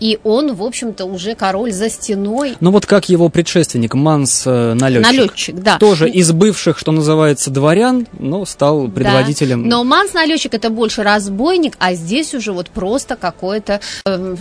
и 0.00 0.18
он, 0.24 0.54
в 0.54 0.62
общем-то, 0.62 1.04
уже 1.04 1.34
король 1.34 1.72
за 1.72 1.90
стеной. 1.90 2.54
Ну 2.60 2.70
вот 2.70 2.86
как 2.86 3.08
его 3.08 3.28
предшественник, 3.28 3.94
Манс 3.94 4.42
э, 4.46 4.74
Налетчик. 4.74 5.06
Налетчик, 5.06 5.54
да. 5.56 5.78
Тоже 5.78 6.08
из 6.08 6.32
бывших, 6.32 6.78
что 6.78 6.92
называется, 6.92 7.50
дворян, 7.50 8.06
но 8.18 8.44
стал 8.44 8.88
предводителем. 8.88 9.62
Да. 9.62 9.76
Но 9.76 9.84
Манс 9.84 10.12
налетчик 10.14 10.54
это 10.54 10.70
больше 10.70 11.02
разбойник, 11.02 11.74
а 11.78 11.94
здесь 11.94 12.34
уже 12.34 12.52
вот 12.52 12.68
просто 12.70 13.16
какое-то 13.16 13.80
э, 14.04 14.36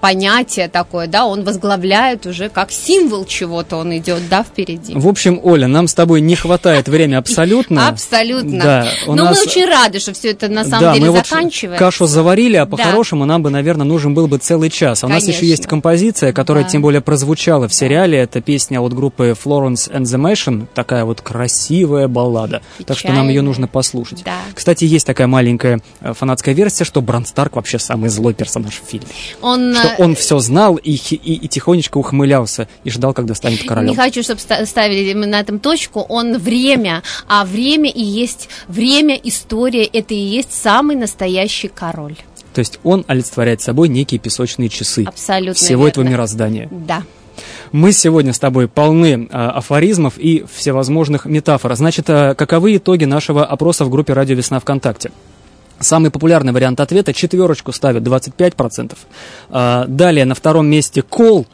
понятие 0.00 0.68
такое, 0.68 1.06
да, 1.06 1.26
он 1.26 1.44
возглавляет 1.44 2.26
уже 2.26 2.48
как 2.48 2.70
символ 2.70 3.24
чего-то, 3.24 3.76
он 3.76 3.96
идет, 3.96 4.28
да, 4.28 4.42
впереди. 4.42 4.94
В 4.94 5.08
общем, 5.08 5.40
Оля, 5.42 5.66
нам 5.66 5.88
с 5.88 5.94
тобой 5.94 6.20
не 6.20 6.36
хватает 6.36 6.88
времени 6.88 7.14
абсолютно. 7.14 7.88
Абсолютно. 7.94 8.62
Да, 8.62 8.88
Но 9.06 9.14
нас- 9.14 9.36
мы 9.36 9.42
очень 9.42 9.66
рады, 9.66 9.98
что 9.98 10.12
все 10.12 10.30
это 10.30 10.48
на 10.48 10.64
самом 10.64 10.80
да, 10.80 10.94
деле 10.94 11.06
мы 11.06 11.12
вот 11.12 11.26
заканчивается. 11.26 11.78
кашу 11.84 12.06
заварили, 12.06 12.56
а 12.56 12.66
по-хорошему 12.66 13.24
нам 13.24 13.42
бы, 13.42 13.50
наверное, 13.50 13.86
нужен 13.86 14.14
был 14.14 14.26
бы 14.26 14.38
целый 14.38 14.63
час. 14.70 15.04
А 15.04 15.06
у 15.06 15.10
нас 15.10 15.26
еще 15.28 15.46
есть 15.46 15.66
композиция, 15.66 16.32
которая 16.32 16.64
Да. 16.64 16.70
тем 16.70 16.82
более 16.82 17.00
прозвучала 17.00 17.68
в 17.68 17.74
сериале. 17.74 18.18
Это 18.18 18.40
песня 18.40 18.80
от 18.80 18.92
группы 18.94 19.34
Florence 19.42 19.90
and 19.90 20.02
the 20.02 20.18
Machine, 20.20 20.66
такая 20.74 21.04
вот 21.04 21.20
красивая 21.20 22.08
баллада. 22.08 22.62
Так 22.86 22.98
что 22.98 23.08
нам 23.08 23.24
ее 23.28 23.34
Печальная. 23.34 23.42
нужно 23.42 23.68
послушать. 23.68 24.22
Да. 24.24 24.36
Кстати, 24.54 24.84
есть 24.84 25.06
такая 25.06 25.26
маленькая 25.26 25.80
э, 26.00 26.12
фанатская 26.14 26.54
версия, 26.54 26.84
что 26.84 27.00
Бран 27.00 27.26
Старк 27.26 27.56
вообще 27.56 27.78
самый 27.78 28.08
злой 28.10 28.34
персонаж 28.34 28.74
в 28.80 28.88
фильме. 28.88 29.06
Он, 29.40 29.74
Что 29.74 29.88
э, 29.88 29.94
он 29.98 30.14
все 30.14 30.38
знал 30.38 30.76
и, 30.76 30.92
и, 30.92 31.34
и 31.34 31.48
тихонечко 31.48 31.98
ухмылялся 31.98 32.68
и 32.84 32.90
ждал, 32.90 33.12
когда 33.14 33.34
станет 33.34 33.62
королем. 33.66 33.90
Не 33.90 33.96
хочу, 33.96 34.22
чтобы 34.22 34.40
ставили 34.40 35.12
на 35.14 35.40
этом 35.40 35.58
точку. 35.58 36.00
Он 36.08 36.38
время, 36.38 37.02
а 37.28 37.44
время 37.44 37.90
и 37.90 38.02
есть 38.02 38.48
время, 38.68 39.14
история. 39.22 39.84
Это 39.84 40.14
и 40.14 40.18
есть 40.18 40.52
самый 40.52 40.96
настоящий 40.96 41.68
король. 41.68 42.16
То 42.54 42.60
есть 42.60 42.78
он 42.84 43.04
олицетворяет 43.08 43.60
собой 43.60 43.88
некие 43.88 44.18
песочные 44.18 44.68
часы 44.68 45.04
Абсолютно 45.06 45.54
всего 45.54 45.86
этого 45.88 46.04
верно. 46.04 46.14
мироздания. 46.14 46.68
Да. 46.70 47.02
Мы 47.72 47.90
сегодня 47.90 48.32
с 48.32 48.38
тобой 48.38 48.68
полны 48.68 49.28
а, 49.32 49.50
афоризмов 49.50 50.16
и 50.18 50.44
всевозможных 50.54 51.24
метафор. 51.26 51.74
Значит, 51.74 52.08
а, 52.08 52.34
каковы 52.36 52.76
итоги 52.76 53.04
нашего 53.04 53.44
опроса 53.44 53.84
в 53.84 53.90
группе 53.90 54.12
«Радио 54.12 54.36
Весна 54.36 54.60
ВКонтакте»? 54.60 55.10
Самый 55.80 56.12
популярный 56.12 56.52
вариант 56.52 56.78
ответа 56.78 57.12
четверочку 57.12 57.72
ставят 57.72 58.04
25%. 58.04 58.96
А, 59.50 59.86
далее 59.88 60.24
на 60.24 60.36
втором 60.36 60.68
месте 60.68 61.02
кол. 61.02 61.46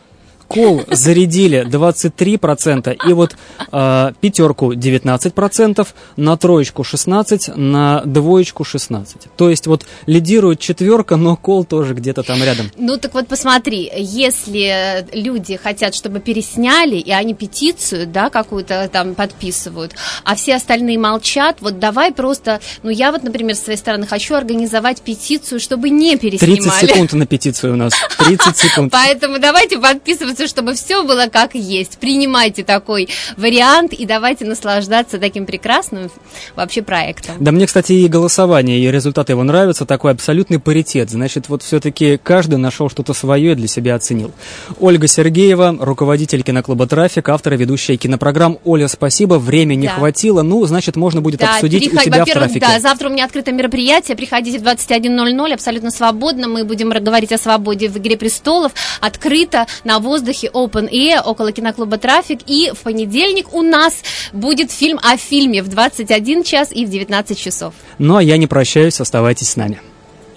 Кол 0.50 0.82
зарядили 0.90 1.64
23%, 1.64 2.98
и 3.08 3.12
вот 3.12 3.36
а, 3.70 4.12
пятерку 4.20 4.72
19%, 4.72 5.86
на 6.16 6.36
троечку 6.36 6.82
16%, 6.82 7.56
на 7.56 8.02
двоечку 8.04 8.64
16%. 8.64 9.28
То 9.36 9.48
есть 9.48 9.68
вот 9.68 9.86
лидирует 10.06 10.58
четверка, 10.58 11.14
но 11.14 11.36
кол 11.36 11.64
тоже 11.64 11.94
где-то 11.94 12.24
там 12.24 12.42
рядом. 12.42 12.68
Ну 12.76 12.96
так 12.96 13.14
вот 13.14 13.28
посмотри, 13.28 13.92
если 13.96 15.06
люди 15.12 15.54
хотят, 15.56 15.94
чтобы 15.94 16.18
пересняли, 16.18 16.96
и 16.96 17.12
они 17.12 17.34
петицию, 17.34 18.08
да, 18.08 18.28
какую-то 18.28 18.90
там 18.92 19.14
подписывают, 19.14 19.94
а 20.24 20.34
все 20.34 20.56
остальные 20.56 20.98
молчат, 20.98 21.58
вот 21.60 21.78
давай 21.78 22.12
просто, 22.12 22.60
ну 22.82 22.90
я 22.90 23.12
вот, 23.12 23.22
например, 23.22 23.54
с 23.54 23.60
своей 23.60 23.78
стороны 23.78 24.04
хочу 24.04 24.34
организовать 24.34 25.00
петицию, 25.02 25.60
чтобы 25.60 25.90
не 25.90 26.16
30 26.16 26.40
переснимали. 26.40 26.86
секунд 26.86 27.12
на 27.12 27.26
петицию 27.26 27.74
у 27.74 27.76
нас. 27.76 27.92
30 28.18 28.56
секунд. 28.56 28.92
Поэтому 28.92 29.38
давайте 29.38 29.78
подписываться, 29.78 30.39
чтобы 30.46 30.74
все 30.74 31.02
было 31.02 31.26
как 31.32 31.54
есть. 31.54 31.98
Принимайте 31.98 32.64
такой 32.64 33.08
вариант 33.36 33.92
и 33.92 34.06
давайте 34.06 34.44
наслаждаться 34.44 35.18
таким 35.18 35.46
прекрасным 35.46 36.10
вообще 36.56 36.82
проектом. 36.82 37.36
Да 37.40 37.52
мне, 37.52 37.66
кстати, 37.66 37.92
и 37.92 38.08
голосование, 38.08 38.78
и 38.78 38.90
результаты 38.90 39.32
его 39.32 39.42
нравятся, 39.42 39.86
такой 39.86 40.12
абсолютный 40.12 40.58
паритет. 40.58 41.10
Значит, 41.10 41.48
вот 41.48 41.62
все-таки 41.62 42.18
каждый 42.22 42.56
нашел 42.58 42.88
что-то 42.90 43.14
свое 43.14 43.52
и 43.52 43.54
для 43.54 43.68
себя 43.68 43.94
оценил. 43.94 44.32
Ольга 44.78 45.06
Сергеева, 45.06 45.76
руководитель 45.80 46.42
киноклуба 46.42 46.86
«Трафик», 46.86 47.28
автор 47.28 47.54
и 47.54 47.56
ведущая 47.56 47.96
кинопрограмм. 47.96 48.58
Оля, 48.64 48.88
спасибо, 48.88 49.34
времени 49.34 49.80
не 49.80 49.86
Да. 49.86 49.94
хватило, 49.94 50.42
ну, 50.42 50.64
значит, 50.66 50.96
можно 50.96 51.20
будет 51.20 51.40
Да, 51.40 51.54
обсудить 51.54 51.86
у 51.86 51.90
переход- 51.90 52.04
тебя 52.04 52.24
в 52.24 52.28
«Трафике». 52.28 52.60
да, 52.60 52.78
завтра 52.80 53.08
у 53.08 53.12
меня 53.12 53.24
открытое 53.24 53.52
мероприятие, 53.52 54.16
приходите 54.16 54.58
в 54.58 54.62
21.00, 54.62 55.52
абсолютно 55.54 55.90
свободно, 55.90 56.48
мы 56.48 56.64
будем 56.64 56.90
говорить 56.90 57.32
о 57.32 57.38
свободе 57.38 57.88
в 57.88 57.96
«Игре 57.96 58.16
престолов», 58.16 58.72
открыто, 59.00 59.66
на 59.84 59.98
воздухе, 60.30 60.50
open 60.52 60.90
air, 60.90 61.22
около 61.22 61.52
киноклуба 61.52 61.98
«Трафик», 61.98 62.40
и 62.46 62.70
в 62.74 62.78
понедельник 62.78 63.52
у 63.52 63.62
нас 63.62 63.94
будет 64.32 64.70
фильм 64.70 64.98
о 65.02 65.16
фильме 65.16 65.62
в 65.62 65.68
21 65.68 66.44
час 66.44 66.70
и 66.72 66.86
в 66.86 66.90
19 66.90 67.38
часов. 67.38 67.74
Ну, 67.98 68.16
а 68.16 68.22
я 68.22 68.36
не 68.36 68.46
прощаюсь, 68.46 69.00
оставайтесь 69.00 69.50
с 69.50 69.56
нами. 69.56 69.80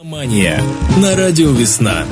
Мания 0.02 0.62
на 0.98 1.16
радио 1.16 1.52
Весна. 1.52 2.06